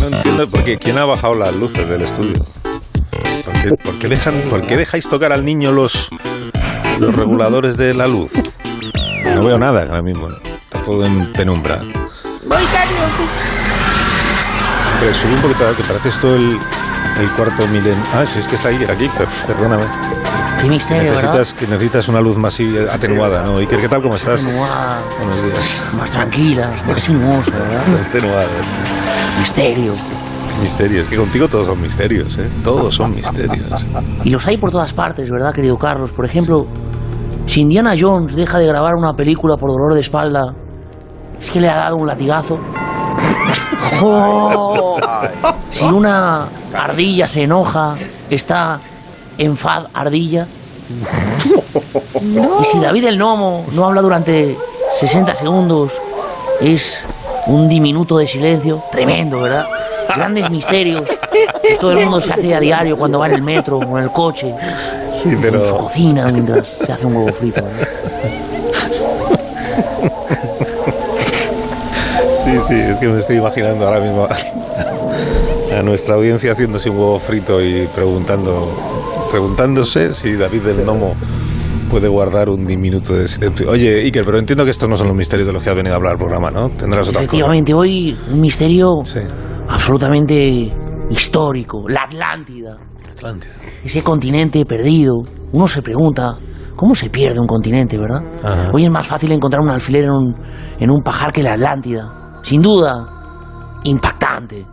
No 0.00 0.06
entiendo 0.06 0.48
por 0.48 0.62
qué. 0.62 0.78
¿Quién 0.78 0.98
ha 0.98 1.04
bajado 1.04 1.34
las 1.34 1.52
luces 1.56 1.88
del 1.88 2.02
estudio? 2.02 2.46
¿Por 3.44 3.52
qué, 3.60 3.70
por 3.82 3.98
qué 3.98 4.06
dejan, 4.06 4.42
por 4.48 4.64
qué 4.64 4.76
dejáis 4.76 5.08
tocar 5.08 5.32
al 5.32 5.44
niño 5.44 5.72
los, 5.72 6.10
los 7.00 7.12
reguladores 7.16 7.76
de 7.76 7.92
la 7.92 8.06
luz? 8.06 8.30
No 9.34 9.44
veo 9.44 9.58
nada 9.58 9.82
ahora 9.82 10.00
mismo. 10.02 10.28
Está 10.28 10.80
todo 10.84 11.04
en 11.04 11.26
penumbra. 11.32 11.80
Voy, 12.46 12.62
Carlos. 12.72 13.10
Hombre, 14.94 15.14
sube 15.14 15.34
un 15.34 15.42
poquito, 15.42 15.76
que 15.76 15.82
parece 15.82 16.08
esto 16.10 16.36
el, 16.36 16.56
el 17.18 17.28
cuarto 17.30 17.66
milenio. 17.66 17.96
Ah, 18.14 18.24
si 18.32 18.38
es 18.38 18.46
que 18.46 18.54
está 18.54 18.68
ahí, 18.68 18.76
aquí, 18.88 19.08
per- 19.18 19.26
perdóname. 19.48 19.82
Qué 20.60 20.68
misterio, 20.68 21.12
¿verdad? 21.14 21.32
Necesitas, 21.38 21.54
que 21.54 21.66
necesitas 21.66 22.08
una 22.08 22.20
luz 22.20 22.36
más 22.36 22.58
i- 22.60 22.76
atenuada, 22.90 23.42
¿no? 23.42 23.56
Iker, 23.58 23.80
¿qué 23.80 23.88
tal? 23.88 24.02
¿Cómo 24.02 24.14
estás? 24.16 24.40
Atenuada, 24.42 24.98
Buenos 25.18 25.42
días. 25.44 25.80
más 25.98 26.10
tranquilas, 26.10 26.86
más 26.86 27.00
sinuosa, 27.00 27.52
¿verdad? 27.52 27.82
Atenuadas. 28.08 28.48
Misterio. 29.38 29.94
Misterios. 30.60 31.08
Que 31.08 31.16
contigo 31.16 31.48
todos 31.48 31.66
son 31.66 31.80
misterios, 31.80 32.36
¿eh? 32.36 32.48
Todos 32.62 32.94
son 32.94 33.14
misterios. 33.14 33.66
Y 34.24 34.30
los 34.30 34.46
hay 34.46 34.58
por 34.58 34.70
todas 34.70 34.92
partes, 34.92 35.30
¿verdad, 35.30 35.54
querido 35.54 35.78
Carlos? 35.78 36.10
Por 36.10 36.26
ejemplo, 36.26 36.66
si 37.46 37.62
Indiana 37.62 37.94
Jones 37.98 38.36
deja 38.36 38.58
de 38.58 38.66
grabar 38.66 38.94
una 38.96 39.16
película 39.16 39.56
por 39.56 39.70
dolor 39.70 39.94
de 39.94 40.00
espalda, 40.00 40.54
¿es 41.40 41.50
que 41.50 41.60
le 41.60 41.70
ha 41.70 41.76
dado 41.76 41.96
un 41.96 42.06
latigazo? 42.06 42.58
¡Oh! 44.02 44.98
Si 45.70 45.86
una 45.86 46.48
ardilla 46.74 47.26
se 47.28 47.44
enoja, 47.44 47.96
está 48.28 48.78
en 49.40 49.56
fad 49.56 49.86
ardilla. 49.94 50.46
Y 52.60 52.64
si 52.64 52.78
David 52.78 53.06
el 53.06 53.18
Nomo 53.18 53.64
no 53.72 53.86
habla 53.86 54.02
durante 54.02 54.56
60 54.98 55.34
segundos, 55.34 56.00
es 56.60 57.02
un 57.46 57.68
diminuto 57.68 58.18
de 58.18 58.26
silencio. 58.26 58.84
Tremendo, 58.92 59.40
¿verdad? 59.40 59.66
Grandes 60.14 60.50
misterios 60.50 61.08
que 61.62 61.76
todo 61.76 61.92
el 61.92 62.00
mundo 62.00 62.20
se 62.20 62.32
hace 62.32 62.54
a 62.54 62.60
diario 62.60 62.96
cuando 62.96 63.18
va 63.18 63.26
en 63.28 63.34
el 63.34 63.42
metro 63.42 63.78
o 63.78 63.98
en 63.98 64.04
el 64.04 64.10
coche, 64.12 64.54
Sí, 65.14 65.28
en 65.28 65.36
su 65.36 65.40
pero... 65.40 65.76
cocina 65.76 66.26
mientras 66.26 66.66
se 66.68 66.92
hace 66.92 67.06
un 67.06 67.16
huevo 67.16 67.32
frito. 67.32 67.62
Sí, 72.34 72.50
sí, 72.68 72.74
es 72.74 72.98
que 72.98 73.06
me 73.06 73.20
estoy 73.20 73.36
imaginando 73.36 73.86
ahora 73.86 74.00
mismo 74.00 74.26
a 75.72 75.82
nuestra 75.82 76.14
audiencia 76.14 76.52
haciéndose 76.52 76.90
un 76.90 76.98
huevo 76.98 77.18
frito 77.18 77.62
y 77.62 77.86
preguntando, 77.88 78.68
preguntándose 79.30 80.14
si 80.14 80.34
David 80.34 80.62
del 80.62 80.84
Nomo 80.84 81.14
puede 81.90 82.08
guardar 82.08 82.48
un 82.48 82.66
diminuto 82.66 83.14
de 83.14 83.26
silencio. 83.26 83.70
Oye, 83.70 84.02
Iker, 84.02 84.24
pero 84.24 84.38
entiendo 84.38 84.64
que 84.64 84.70
estos 84.70 84.88
no 84.88 84.96
son 84.96 85.08
los 85.08 85.16
misterios 85.16 85.46
de 85.46 85.52
los 85.52 85.62
que 85.62 85.70
has 85.70 85.76
venido 85.76 85.94
a 85.94 85.96
hablar 85.96 86.12
el 86.12 86.18
programa, 86.18 86.50
¿no? 86.50 86.68
Tendrás. 86.70 87.08
Efectivamente, 87.08 87.74
hoy 87.74 88.16
un 88.30 88.40
misterio 88.40 88.98
Sí, 89.04 89.20
absolutamente 89.68 90.68
histórico, 91.10 91.84
la 91.88 92.02
Atlántida. 92.02 92.76
Atlántida. 93.10 93.52
Ese 93.84 94.02
continente 94.02 94.64
perdido. 94.64 95.14
Uno 95.52 95.66
se 95.66 95.82
pregunta, 95.82 96.36
¿cómo 96.76 96.94
se 96.94 97.10
pierde 97.10 97.40
un 97.40 97.46
continente, 97.46 97.98
verdad? 97.98 98.22
Ajá. 98.42 98.66
Hoy 98.72 98.84
es 98.84 98.90
más 98.90 99.06
fácil 99.06 99.32
encontrar 99.32 99.62
un 99.62 99.70
alfiler 99.70 100.04
en 100.04 100.10
un, 100.10 100.36
en 100.78 100.90
un 100.90 101.02
pajar 101.02 101.32
que 101.32 101.42
la 101.42 101.54
Atlántida. 101.54 102.38
Sin 102.42 102.62
duda, 102.62 103.80
impactante. 103.84 104.66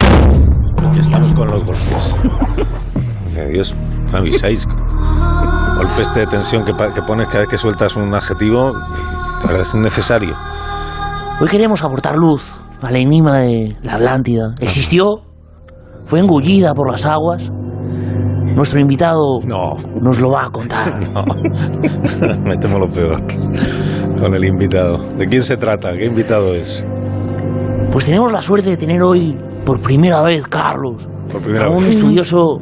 Estamos 0.99 1.33
con 1.33 1.47
los 1.47 1.65
golpes. 1.65 2.15
Dios, 3.51 3.75
me 4.11 4.17
avisáis. 4.17 4.67
Golpes 5.77 6.13
de 6.15 6.25
tensión 6.25 6.65
que, 6.65 6.73
pones 6.73 7.27
cada 7.27 7.41
vez 7.41 7.49
que 7.49 7.57
sueltas 7.57 7.95
un 7.95 8.13
adjetivo, 8.13 8.73
de 8.73 9.47
verdad 9.47 9.61
es 9.61 9.75
necesario. 9.75 10.35
Hoy 11.39 11.47
queremos 11.47 11.83
aportar 11.83 12.15
luz 12.15 12.43
al 12.81 12.95
enigma 12.95 13.37
de 13.37 13.75
la 13.83 13.95
Atlántida. 13.95 14.55
¿Existió? 14.59 15.21
¿Fue 16.05 16.19
engullida 16.19 16.73
por 16.73 16.91
las 16.91 17.05
aguas? 17.05 17.51
Nuestro 18.55 18.79
invitado 18.79 19.39
No, 19.43 19.77
nos 20.01 20.19
lo 20.19 20.31
va 20.31 20.45
a 20.45 20.49
contar. 20.49 20.99
no. 21.13 21.23
Me 22.43 22.57
temo 22.57 22.79
lo 22.79 22.89
peor. 22.89 23.21
Con 24.19 24.33
el 24.33 24.45
invitado. 24.45 24.97
¿De 25.13 25.27
quién 25.27 25.43
se 25.43 25.57
trata? 25.57 25.93
¿Qué 25.93 26.05
invitado 26.05 26.55
es? 26.55 26.83
Pues 27.91 28.05
tenemos 28.05 28.31
la 28.31 28.41
suerte 28.41 28.71
de 28.71 28.77
tener 28.77 29.01
hoy, 29.03 29.37
por 29.67 29.81
primera 29.81 30.21
vez, 30.21 30.47
Carlos, 30.47 31.09
Por 31.29 31.41
primera 31.41 31.65
a 31.65 31.69
un 31.69 31.83
vez. 31.83 31.97
estudioso 31.97 32.59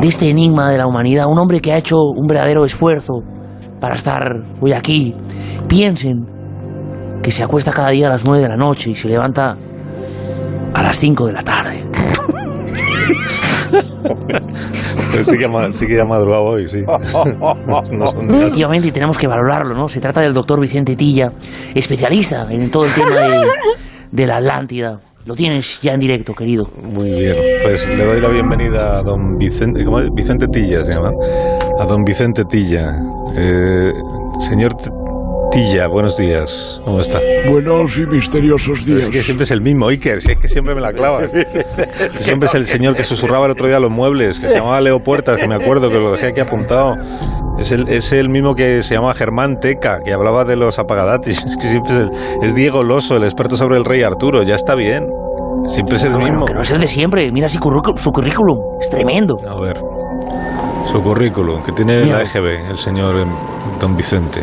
de 0.00 0.08
este 0.08 0.30
enigma 0.30 0.70
de 0.70 0.78
la 0.78 0.86
humanidad, 0.86 1.26
un 1.26 1.38
hombre 1.38 1.60
que 1.60 1.74
ha 1.74 1.76
hecho 1.76 1.98
un 2.00 2.26
verdadero 2.26 2.64
esfuerzo 2.64 3.20
para 3.78 3.96
estar 3.96 4.40
hoy 4.58 4.72
aquí. 4.72 5.14
Piensen 5.68 6.24
que 7.22 7.30
se 7.30 7.42
acuesta 7.42 7.70
cada 7.70 7.90
día 7.90 8.06
a 8.06 8.10
las 8.12 8.24
9 8.24 8.40
de 8.40 8.48
la 8.48 8.56
noche 8.56 8.88
y 8.88 8.94
se 8.94 9.08
levanta 9.08 9.58
a 10.72 10.82
las 10.82 10.98
5 10.98 11.26
de 11.26 11.32
la 11.34 11.42
tarde. 11.42 11.84
sí, 15.22 15.36
que 15.36 15.44
ha, 15.44 15.72
sí 15.72 15.86
que 15.86 16.00
ha 16.00 16.06
madrugado 16.06 16.44
hoy, 16.44 16.66
sí. 16.66 16.78
Efectivamente, 18.30 18.88
y 18.88 18.90
tenemos 18.90 19.18
que 19.18 19.26
valorarlo, 19.26 19.74
¿no? 19.74 19.86
Se 19.86 20.00
trata 20.00 20.22
del 20.22 20.32
doctor 20.32 20.58
Vicente 20.58 20.96
Tilla, 20.96 21.30
especialista 21.74 22.46
en 22.48 22.70
todo 22.70 22.86
el 22.86 22.92
tema 22.92 23.10
de, 23.10 23.46
de 24.12 24.26
la 24.26 24.38
Atlántida. 24.38 24.98
Lo 25.28 25.36
tienes 25.36 25.78
ya 25.82 25.92
en 25.92 26.00
directo, 26.00 26.32
querido. 26.32 26.66
Muy 26.82 27.10
bien. 27.10 27.36
Pues 27.62 27.86
le 27.86 28.02
doy 28.02 28.18
la 28.18 28.30
bienvenida 28.30 28.98
a 28.98 29.02
don 29.02 29.36
Vicente, 29.36 29.84
¿cómo 29.84 30.00
es? 30.00 30.08
Vicente 30.14 30.46
Tilla 30.48 30.82
se 30.86 30.94
llama. 30.94 31.10
A 31.78 31.84
don 31.84 32.02
Vicente 32.02 32.44
Tilla. 32.46 32.96
Eh, 33.36 33.92
señor 34.40 34.74
Tilla, 35.50 35.86
buenos 35.88 36.16
días. 36.16 36.80
¿Cómo 36.82 37.00
está? 37.00 37.20
Buenos 37.46 37.98
y 37.98 38.06
misteriosos 38.06 38.86
días. 38.86 39.04
Es 39.04 39.10
que 39.10 39.20
siempre 39.20 39.44
es 39.44 39.50
el 39.50 39.60
mismo, 39.60 39.88
Iker. 39.88 40.22
Si 40.22 40.32
es 40.32 40.38
que 40.38 40.48
siempre 40.48 40.74
me 40.74 40.80
la 40.80 40.94
clava. 40.94 41.28
siempre 42.12 42.48
es 42.48 42.54
el 42.54 42.64
señor 42.64 42.96
que 42.96 43.04
susurraba 43.04 43.44
el 43.44 43.52
otro 43.52 43.66
día 43.66 43.78
los 43.80 43.90
muebles, 43.90 44.40
que 44.40 44.48
se 44.48 44.54
llamaba 44.54 44.80
Leo 44.80 45.02
Puertas, 45.02 45.36
que 45.36 45.46
me 45.46 45.56
acuerdo 45.56 45.90
que 45.90 45.98
lo 45.98 46.10
dejé 46.10 46.28
aquí 46.28 46.40
apuntado. 46.40 46.96
Es 47.58 47.72
el, 47.72 47.88
es 47.88 48.12
el 48.12 48.28
mismo 48.28 48.54
que 48.54 48.82
se 48.82 48.94
llama 48.94 49.12
Germán 49.14 49.58
Teca, 49.60 50.00
que 50.04 50.12
hablaba 50.12 50.44
de 50.44 50.56
los 50.56 50.78
apagadatis. 50.78 51.44
Es 51.46 51.56
que 51.56 51.68
siempre 51.68 51.94
es, 51.94 52.00
el, 52.02 52.10
es 52.42 52.54
Diego 52.54 52.82
Loso, 52.82 53.16
el 53.16 53.24
experto 53.24 53.56
sobre 53.56 53.76
el 53.76 53.84
rey 53.84 54.02
Arturo. 54.02 54.42
Ya 54.44 54.54
está 54.54 54.74
bien. 54.74 55.08
Siempre 55.66 55.96
es 55.96 56.04
el 56.04 56.12
bueno, 56.12 56.26
mismo. 56.30 56.44
que 56.46 56.54
no 56.54 56.60
es 56.60 56.70
el 56.70 56.80
de 56.80 56.86
siempre. 56.88 57.30
Mira 57.32 57.48
su, 57.48 57.58
currícu- 57.58 57.96
su 57.98 58.12
currículum. 58.12 58.58
Es 58.80 58.88
tremendo. 58.90 59.38
A 59.48 59.60
ver. 59.60 59.76
Su 60.86 61.02
currículum, 61.02 61.62
que 61.64 61.72
tiene 61.72 62.00
Mira. 62.00 62.18
la 62.18 62.22
EGB, 62.22 62.70
el 62.70 62.78
señor 62.78 63.16
em, 63.16 63.28
Don 63.80 63.96
Vicente. 63.96 64.40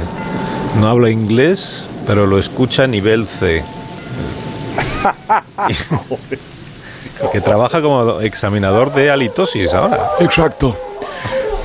No 0.80 0.88
habla 0.90 1.10
inglés, 1.10 1.88
pero 2.06 2.28
lo 2.28 2.38
escucha 2.38 2.84
a 2.84 2.88
nivel 2.88 3.26
C. 3.26 3.64
Que 7.32 7.40
trabaja 7.40 7.82
como 7.82 8.20
examinador 8.20 8.94
de 8.94 9.10
halitosis 9.10 9.74
ahora. 9.74 10.10
Exacto. 10.20 10.76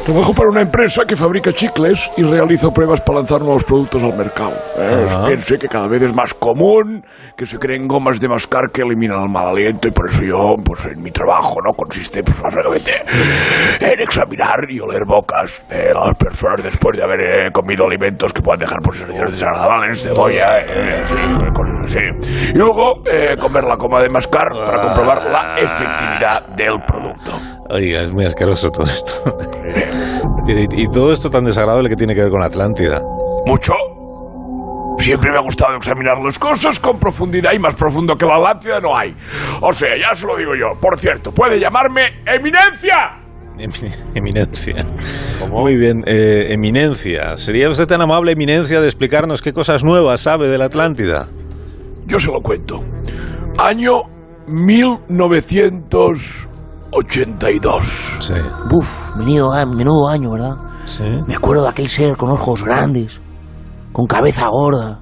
Trabajo 0.04 0.32
para 0.34 0.48
una 0.48 0.62
empresa 0.62 1.04
que 1.06 1.14
fabrica 1.14 1.52
chicles 1.52 2.10
y 2.16 2.22
realizo 2.24 2.70
pruebas 2.72 3.00
para 3.02 3.18
lanzar 3.18 3.40
nuevos 3.42 3.62
productos 3.64 4.02
al 4.02 4.16
mercado. 4.16 4.52
Eh, 4.76 5.06
Ah. 5.08 5.24
Piense 5.26 5.56
que 5.56 5.68
cada 5.68 5.86
vez 5.86 6.02
es 6.02 6.14
más 6.14 6.34
común 6.34 7.04
que 7.36 7.46
se 7.46 7.58
creen 7.58 7.86
gomas 7.86 8.20
de 8.20 8.28
mascar 8.28 8.70
que 8.72 8.82
eliminan 8.82 9.22
el 9.22 9.28
mal 9.28 9.48
aliento 9.48 9.86
y 9.88 9.92
por 9.92 10.08
eso 10.08 10.24
yo, 10.24 10.56
pues 10.64 10.86
en 10.86 11.00
mi 11.02 11.10
trabajo, 11.10 11.60
¿no? 11.64 11.74
Consiste, 11.74 12.22
pues 12.22 12.40
básicamente 12.42 12.90
en 13.80 14.00
examinar 14.00 14.58
y 14.68 14.80
oler 14.80 15.04
bocas 15.06 15.64
de 15.68 15.92
las 15.94 16.14
personas 16.14 16.62
después 16.64 16.96
de 16.96 17.04
haber 17.04 17.20
eh, 17.20 17.48
comido 17.52 17.84
alimentos 17.86 18.32
que 18.32 18.42
puedan 18.42 18.60
dejar 18.60 18.80
por 18.82 18.94
sensaciones 18.94 19.32
desagradables, 19.32 20.02
cebolla, 20.02 20.58
eh, 20.58 21.00
sí, 21.04 21.16
cosas 21.54 21.76
así. 21.84 22.50
Y 22.52 22.58
luego 22.58 23.02
eh, 23.06 23.36
comer 23.40 23.64
la 23.64 23.76
coma 23.76 24.00
de 24.02 24.08
mascar 24.08 24.48
para 24.50 24.80
comprobar 24.80 25.30
la 25.30 25.56
efectividad 25.58 26.46
del 26.56 26.80
producto. 26.86 27.59
Oiga, 27.72 28.02
es 28.02 28.12
muy 28.12 28.24
asqueroso 28.24 28.70
todo 28.70 28.86
esto. 28.86 29.12
y, 30.48 30.82
y 30.82 30.88
todo 30.88 31.12
esto 31.12 31.30
tan 31.30 31.44
desagradable 31.44 31.88
que 31.88 31.96
tiene 31.96 32.14
que 32.14 32.22
ver 32.22 32.30
con 32.30 32.42
Atlántida. 32.42 33.00
Mucho. 33.46 33.72
Siempre 34.98 35.30
me 35.30 35.38
ha 35.38 35.40
gustado 35.40 35.76
examinar 35.76 36.18
las 36.22 36.38
cosas 36.38 36.78
con 36.78 36.98
profundidad 36.98 37.52
y 37.54 37.58
más 37.58 37.74
profundo 37.74 38.16
que 38.16 38.26
la 38.26 38.36
Atlántida 38.36 38.80
no 38.80 38.96
hay. 38.96 39.14
O 39.62 39.72
sea, 39.72 39.90
ya 39.98 40.14
se 40.14 40.26
lo 40.26 40.36
digo 40.36 40.52
yo. 40.54 40.78
Por 40.80 40.98
cierto, 40.98 41.32
puede 41.32 41.58
llamarme 41.58 42.20
Eminencia. 42.26 43.16
Emi- 43.56 43.94
Eminencia. 44.14 44.84
Muy 45.48 45.76
bien, 45.76 46.02
eh, 46.06 46.48
Eminencia. 46.50 47.38
¿Sería 47.38 47.68
usted 47.70 47.86
tan 47.86 48.00
amable, 48.02 48.32
Eminencia, 48.32 48.80
de 48.80 48.86
explicarnos 48.88 49.40
qué 49.42 49.52
cosas 49.52 49.84
nuevas 49.84 50.20
sabe 50.20 50.48
de 50.48 50.58
la 50.58 50.66
Atlántida? 50.66 51.28
Yo 52.06 52.18
se 52.18 52.30
lo 52.32 52.40
cuento. 52.42 52.84
Año 53.58 54.02
1982. 56.92 58.16
Sí. 58.20 58.34
Buf, 58.68 59.16
menudo, 59.16 59.52
a- 59.52 59.66
menudo 59.66 60.08
año, 60.08 60.30
¿verdad? 60.32 60.56
Sí. 60.86 61.04
Me 61.26 61.34
acuerdo 61.36 61.62
de 61.64 61.68
aquel 61.70 61.88
ser 61.88 62.16
con 62.16 62.30
ojos 62.30 62.64
grandes, 62.64 63.20
con 63.92 64.06
cabeza 64.06 64.48
gorda, 64.48 64.98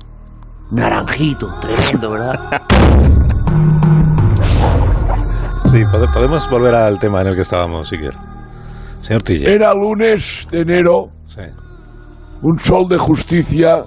naranjito, 0.70 1.48
tremendo, 1.60 2.10
¿verdad? 2.10 2.38
Sí, 5.66 5.84
pode- 5.92 6.08
podemos 6.14 6.48
volver 6.48 6.74
al 6.74 6.98
tema 6.98 7.20
en 7.20 7.26
el 7.26 7.34
que 7.34 7.42
estábamos, 7.42 7.88
si 7.90 7.98
quiere. 7.98 8.16
Señor 9.02 9.22
Tilla. 9.22 9.50
Era 9.50 9.74
lunes 9.74 10.48
de 10.50 10.62
enero. 10.62 11.08
Sí. 11.26 11.42
Un 12.40 12.58
sol 12.58 12.88
de 12.88 12.96
justicia. 12.96 13.84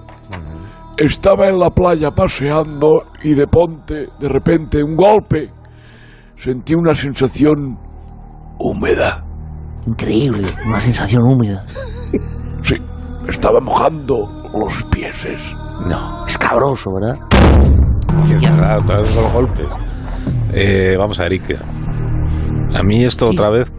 Estaba 0.96 1.48
en 1.48 1.58
la 1.58 1.72
playa 1.72 2.12
paseando 2.12 3.06
y 3.24 3.34
de 3.34 3.48
ponte, 3.48 4.10
de 4.20 4.30
repente, 4.30 4.84
un 4.84 4.96
golpe. 4.96 5.50
Sentí 6.36 6.76
una 6.76 6.94
sensación 6.94 7.80
húmeda. 8.62 9.26
Increíble, 9.88 10.48
una 10.66 10.80
sensación 10.80 11.24
húmeda. 11.24 11.66
Sí, 12.62 12.76
estaba 13.28 13.60
mojando 13.60 14.50
los 14.54 14.84
pieses. 14.86 15.40
No. 15.90 16.26
Escabroso, 16.28 16.92
¿verdad? 16.94 17.20
Qué 18.40 18.48
raro, 18.50 18.82
otra 18.82 19.02
vez 19.02 19.16
los 19.16 19.34
golpes. 19.34 19.66
Eh, 20.54 20.96
vamos 20.98 21.20
a 21.20 21.24
ver, 21.24 21.34
Iker. 21.34 21.62
A 22.76 22.84
mí 22.84 23.04
esto 23.04 23.30
otra 23.30 23.50
vez 23.50 23.72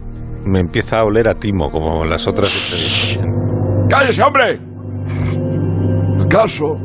me 0.45 0.59
empieza 0.59 0.99
a 0.99 1.05
oler 1.05 1.27
a 1.27 1.35
timo, 1.35 1.71
como 1.71 2.03
las 2.03 2.27
otras. 2.27 3.19
¡Cállese, 3.89 4.23
hombre! 4.23 4.59
El 6.19 6.27
caso 6.27 6.77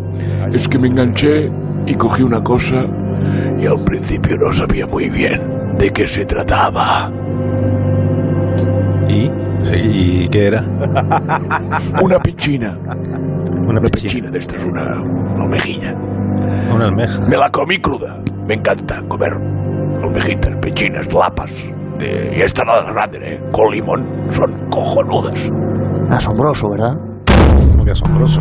es 0.52 0.68
que 0.68 0.78
me 0.78 0.88
enganché 0.88 1.50
y 1.86 1.94
cogí 1.94 2.22
una 2.22 2.42
cosa 2.42 2.84
y 3.60 3.66
al 3.66 3.82
principio 3.84 4.36
no 4.36 4.52
sabía 4.52 4.86
muy 4.86 5.08
bien 5.08 5.76
de 5.78 5.90
qué 5.90 6.06
se 6.06 6.24
trataba. 6.24 7.10
¿Y? 9.08 9.30
Sí, 9.64 9.74
¿Y 10.24 10.28
qué 10.28 10.46
era? 10.46 10.62
Una 12.02 12.18
pichina. 12.20 12.78
Una 13.66 13.80
pichina 13.80 14.30
de 14.30 14.38
estas, 14.38 14.64
una, 14.64 15.00
una 15.00 15.44
almejilla. 15.44 15.94
Una 16.74 16.86
almeja. 16.86 17.20
Me 17.20 17.36
la 17.36 17.50
comí 17.50 17.78
cruda. 17.78 18.22
Me 18.46 18.54
encanta 18.54 19.02
comer 19.08 19.32
almejitas, 20.02 20.56
pichinas, 20.56 21.12
lapas. 21.12 21.50
De, 21.98 22.34
y 22.36 22.42
esta 22.42 22.64
no 22.64 22.80
es 22.80 22.94
grande, 22.94 23.18
¿eh? 23.22 23.40
Con 23.52 23.70
limón. 23.70 24.06
Son 24.30 24.52
cojonudas. 24.70 25.50
Asombroso, 26.10 26.70
¿verdad? 26.70 26.96
Que 27.88 27.92
asombroso. 27.92 28.38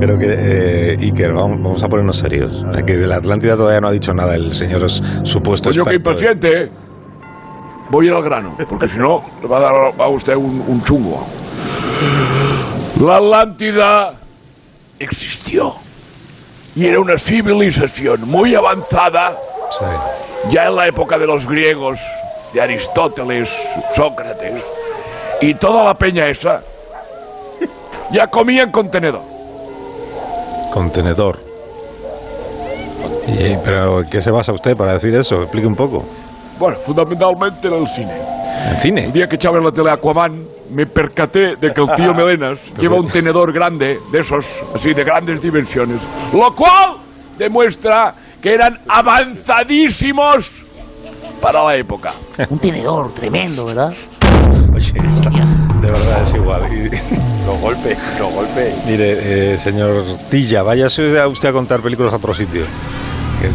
Creo 0.00 0.18
que, 0.18 0.26
eh, 0.28 0.96
Iker, 0.98 1.32
vamos, 1.34 1.62
vamos 1.62 1.82
a 1.84 1.88
ponernos 1.88 2.16
serios. 2.16 2.64
O 2.64 2.74
sea, 2.74 2.82
que 2.82 2.96
de 2.96 3.06
la 3.06 3.16
Atlántida 3.16 3.56
todavía 3.56 3.80
no 3.80 3.86
ha 3.86 3.92
dicho 3.92 4.12
nada 4.12 4.34
el 4.34 4.56
señor 4.56 4.82
es- 4.82 5.00
supuesto 5.22 5.70
Coño, 5.70 5.84
que 5.84 5.94
experto. 5.94 6.10
impaciente, 6.10 6.62
¿eh? 6.64 6.70
Voy 7.90 8.08
al 8.08 8.24
grano, 8.24 8.56
porque 8.68 8.88
si 8.88 8.98
no, 8.98 9.20
le 9.40 9.46
va 9.46 9.58
a 9.58 9.60
dar 9.60 9.72
a 10.00 10.08
usted 10.08 10.34
un, 10.34 10.64
un 10.66 10.82
chungo. 10.82 11.24
La 13.00 13.18
Atlántida 13.18 14.14
existió. 14.98 15.76
Y 16.74 16.86
era 16.86 16.98
una 16.98 17.16
civilización 17.18 18.28
muy 18.28 18.56
avanzada, 18.56 19.36
ya 20.50 20.64
en 20.64 20.74
la 20.74 20.88
época 20.88 21.16
de 21.20 21.26
los 21.28 21.46
griegos, 21.48 22.00
de 22.52 22.60
Aristóteles, 22.60 23.56
Sócrates, 23.94 24.64
y 25.40 25.54
toda 25.54 25.84
la 25.84 25.94
peña 25.94 26.28
esa, 26.28 26.62
ya 28.10 28.26
comía 28.28 28.62
en 28.62 28.70
contenedor. 28.70 29.22
Contenedor. 30.72 31.38
Y, 33.26 33.56
¿Pero 33.64 34.02
qué 34.10 34.22
se 34.22 34.30
basa 34.30 34.52
usted 34.52 34.76
para 34.76 34.94
decir 34.94 35.14
eso? 35.14 35.42
Explique 35.42 35.66
un 35.66 35.74
poco. 35.74 36.04
Bueno, 36.58 36.78
fundamentalmente 36.78 37.68
en 37.68 37.74
el 37.74 37.86
cine. 37.88 38.12
¿En 38.70 38.80
cine? 38.80 39.04
El 39.04 39.12
día 39.12 39.26
que 39.26 39.36
echaba 39.36 39.58
en 39.58 39.64
la 39.64 39.72
tele 39.72 39.90
Aquaman, 39.90 40.46
me 40.70 40.86
percaté 40.86 41.56
de 41.56 41.72
que 41.72 41.80
el 41.80 41.94
tío 41.94 42.14
Melenas 42.16 42.72
lleva 42.78 42.96
un 42.96 43.08
tenedor 43.08 43.52
grande, 43.52 43.98
de 44.10 44.18
esos, 44.18 44.64
así, 44.74 44.94
de 44.94 45.04
grandes 45.04 45.42
dimensiones. 45.42 46.02
Lo 46.32 46.54
cual 46.54 46.98
demuestra 47.36 48.14
que 48.40 48.54
eran 48.54 48.78
avanzadísimos 48.88 50.64
para 51.40 51.62
la 51.62 51.76
época. 51.76 52.12
Un 52.48 52.58
tenedor 52.58 53.12
tremendo, 53.12 53.66
¿verdad? 53.66 53.92
Oye, 54.76 54.92
está- 55.14 55.30
de 55.30 55.90
verdad 55.92 56.22
es 56.22 56.34
igual. 56.34 56.62
Y- 56.72 56.90
Los 57.46 57.60
golpes, 57.60 57.96
los 58.18 58.32
golpes. 58.32 58.74
Mire, 58.86 59.54
eh, 59.54 59.58
señor 59.58 60.02
Tilla, 60.30 60.62
váyase 60.64 61.18
a 61.20 61.28
usted 61.28 61.48
a 61.48 61.52
contar 61.52 61.80
películas 61.80 62.12
a 62.12 62.16
otro 62.16 62.34
sitio. 62.34 62.64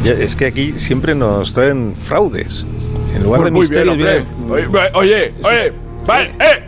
Es 0.05 0.35
que 0.37 0.45
aquí 0.47 0.79
siempre 0.79 1.13
nos 1.13 1.53
traen 1.53 1.93
fraudes. 1.95 2.65
En 3.13 3.23
lugar 3.23 3.41
Pues 3.51 3.69
de 3.69 3.83
bien, 3.83 3.87
misterios, 3.89 3.93
hombre. 3.93 4.25
vienen- 4.47 4.71
Oye, 4.73 4.89
oye, 4.93 5.33
oye, 5.43 5.73
vale, 6.07 6.31
eh. 6.39 6.67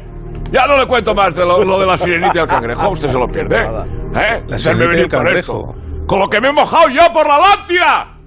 Ya 0.51 0.67
no 0.67 0.77
le 0.77 0.85
cuento 0.85 1.15
más 1.15 1.33
de 1.33 1.45
lo, 1.45 1.63
lo 1.63 1.79
de 1.79 1.85
la 1.87 1.97
sirenita 1.97 2.37
y 2.37 2.41
el 2.41 2.47
cangrejo, 2.47 2.89
usted 2.89 3.07
se 3.07 3.17
lo 3.17 3.27
pierde. 3.27 3.55
¿Eh? 3.57 4.43
La 4.47 4.59
sirenita 4.59 4.97
y 4.97 5.01
el 5.01 5.07
cangrejo. 5.07 5.69
esto. 5.71 6.05
Con 6.05 6.19
lo 6.19 6.27
que 6.29 6.41
me 6.41 6.49
he 6.49 6.53
mojado 6.53 6.89
yo 6.89 7.01
por 7.13 7.25
la 7.25 7.39
Lántida. 7.39 8.17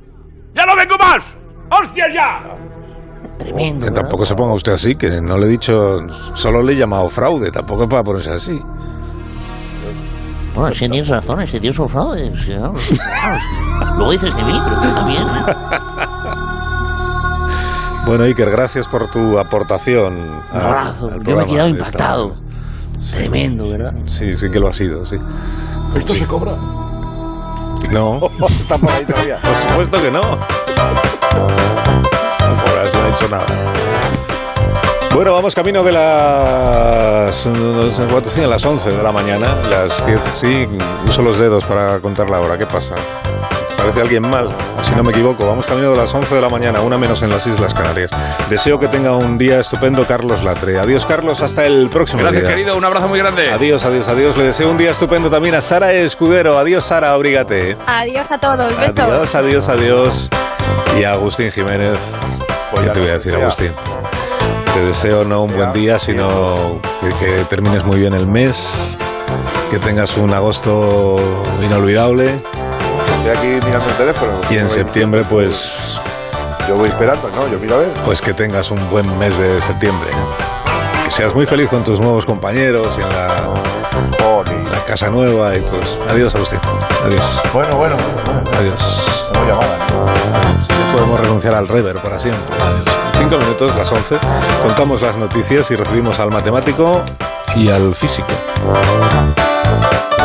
¡Ya 0.54 0.64
no 0.64 0.74
vengo 0.74 0.96
más! 0.98 1.36
¡Hostia 1.70 2.06
ya! 2.12 2.40
Tremendo. 3.38 3.86
Que 3.86 3.92
tampoco 3.92 4.24
se 4.24 4.34
ponga 4.34 4.54
usted 4.54 4.72
así, 4.72 4.96
que 4.96 5.20
no 5.20 5.36
le 5.38 5.46
he 5.46 5.48
dicho, 5.48 6.06
solo 6.34 6.62
le 6.62 6.72
he 6.72 6.76
llamado 6.76 7.08
fraude, 7.08 7.50
tampoco 7.50 7.84
es 7.84 7.88
para 7.88 8.02
ponerse 8.02 8.30
así. 8.30 8.60
Bueno, 10.54 10.74
sí 10.74 10.88
tienes 10.88 11.08
razón, 11.08 11.42
ese 11.42 11.60
tío 11.60 11.70
es 11.70 11.78
un 11.78 11.88
fraude. 11.88 12.32
claro. 12.32 12.74
Luego 13.96 14.12
dices 14.12 14.34
de 14.34 14.42
mí, 14.42 14.58
pero 14.64 14.82
yo 14.82 14.94
también. 14.94 15.22
¿eh? 15.22 15.54
Bueno, 18.06 18.24
Iker, 18.24 18.50
gracias 18.50 18.86
por 18.86 19.08
tu 19.08 19.36
aportación. 19.38 20.14
Un 20.14 20.40
abrazo. 20.52 21.10
Yo 21.22 21.36
me 21.36 21.42
he 21.42 21.46
quedado 21.46 21.68
impactado. 21.68 22.36
Tremendo, 23.10 23.68
¿verdad? 23.68 23.94
Sí, 24.06 24.38
sí 24.38 24.48
que 24.48 24.60
lo 24.60 24.68
ha 24.68 24.74
sido, 24.74 25.04
sí. 25.04 25.16
¿Esto 25.94 26.14
se 26.14 26.24
cobra? 26.26 26.56
No. 27.92 28.20
Está 28.48 28.78
por 28.78 28.90
ahí 28.90 29.04
todavía. 29.04 29.40
Por 29.42 29.54
supuesto 29.54 30.00
que 30.00 30.10
no. 30.10 30.20
No 32.92 33.02
ha 33.04 33.08
hecho 33.16 33.28
nada. 33.28 33.46
Bueno, 35.14 35.32
vamos 35.32 35.54
camino 35.54 35.82
de 35.82 35.92
las. 35.92 37.48
Cuánto 38.10 38.28
tiene, 38.30 38.46
las 38.48 38.64
11 38.64 38.90
de 38.90 39.02
la 39.02 39.12
mañana. 39.12 39.54
Las 39.70 40.04
10, 40.04 40.20
sí. 40.34 40.68
Uso 41.08 41.22
los 41.22 41.38
dedos 41.38 41.64
para 41.64 41.98
contar 42.00 42.28
la 42.28 42.40
hora. 42.40 42.58
¿Qué 42.58 42.66
pasa? 42.66 42.94
Parece 43.78 44.00
alguien 44.00 44.28
mal, 44.28 44.50
si 44.82 44.94
no 44.94 45.02
me 45.04 45.12
equivoco. 45.12 45.46
Vamos 45.46 45.64
camino 45.64 45.92
de 45.92 45.96
las 45.96 46.12
11 46.12 46.34
de 46.34 46.40
la 46.40 46.48
mañana, 46.48 46.80
una 46.80 46.98
menos 46.98 47.22
en 47.22 47.30
las 47.30 47.46
Islas 47.46 47.72
Canarias. 47.72 48.10
Deseo 48.50 48.80
que 48.80 48.88
tenga 48.88 49.12
un 49.16 49.38
día 49.38 49.60
estupendo 49.60 50.04
Carlos 50.04 50.42
Latre. 50.42 50.78
Adiós, 50.78 51.06
Carlos, 51.06 51.40
hasta 51.40 51.64
el 51.64 51.88
próximo 51.88 52.22
Gracias, 52.22 52.42
día. 52.42 52.50
querido. 52.50 52.76
Un 52.76 52.84
abrazo 52.84 53.06
muy 53.08 53.18
grande. 53.18 53.50
Adiós, 53.50 53.84
adiós, 53.84 54.08
adiós. 54.08 54.36
Le 54.36 54.44
deseo 54.44 54.70
un 54.70 54.76
día 54.76 54.90
estupendo 54.90 55.30
también 55.30 55.54
a 55.54 55.60
Sara 55.62 55.92
Escudero. 55.92 56.58
Adiós, 56.58 56.84
Sara, 56.84 57.12
abrígate. 57.12 57.76
Adiós 57.86 58.30
a 58.32 58.38
todos, 58.38 58.76
besos. 58.76 58.98
Adiós, 58.98 59.34
adiós, 59.34 59.68
adiós. 59.68 60.30
Y 60.98 61.04
a 61.04 61.12
Agustín 61.12 61.52
Jiménez. 61.52 61.96
¿Qué 62.82 62.90
te 62.90 63.00
voy 63.00 63.08
a 63.08 63.12
decir, 63.14 63.34
Agustín? 63.34 63.72
Te 64.74 64.80
deseo 64.84 65.24
no 65.24 65.44
un 65.44 65.54
buen 65.56 65.72
día, 65.72 65.98
sino 65.98 66.80
que, 67.00 67.08
que 67.24 67.44
termines 67.44 67.84
muy 67.84 67.98
bien 67.98 68.12
el 68.12 68.26
mes, 68.26 68.70
que 69.70 69.78
tengas 69.78 70.16
un 70.16 70.32
agosto 70.34 71.16
inolvidable 71.62 72.34
Estoy 73.18 73.30
aquí 73.30 73.66
mirando 73.66 73.88
el 73.90 73.96
teléfono. 73.96 74.32
y 74.50 74.58
en 74.58 74.68
septiembre, 74.70 75.24
pues, 75.28 75.98
Yo 76.68 76.76
voy 76.76 76.88
esperando, 76.88 77.28
¿no? 77.34 77.48
Yo 77.50 77.58
miro 77.58 77.76
a 77.76 77.78
ver. 77.78 77.88
pues 78.04 78.20
que 78.20 78.34
tengas 78.34 78.70
un 78.70 78.90
buen 78.90 79.18
mes 79.18 79.36
de 79.38 79.60
septiembre. 79.62 80.10
Que 81.04 81.10
seas 81.10 81.34
muy 81.34 81.46
feliz 81.46 81.68
con 81.68 81.82
tus 81.82 81.98
nuevos 81.98 82.24
compañeros 82.26 82.88
y 82.98 83.02
en 83.02 83.08
la, 83.08 83.26
la 84.72 84.84
casa 84.86 85.08
nueva 85.10 85.56
y 85.56 85.60
pues. 85.60 85.98
Adiós, 86.10 86.34
Agustín. 86.34 86.58
Adiós. 87.04 87.24
Bueno, 87.52 87.76
bueno. 87.76 87.96
Adiós. 88.58 89.15
Podemos 90.92 91.20
renunciar 91.20 91.54
al 91.54 91.68
rever 91.68 91.96
para 91.96 92.18
siempre. 92.18 92.56
Cinco 93.18 93.38
minutos, 93.38 93.74
las 93.76 93.90
once. 93.92 94.16
Contamos 94.62 95.02
las 95.02 95.16
noticias 95.16 95.70
y 95.70 95.76
recibimos 95.76 96.18
al 96.20 96.30
matemático 96.30 97.02
y 97.54 97.68
al 97.68 97.94
físico. 97.94 98.28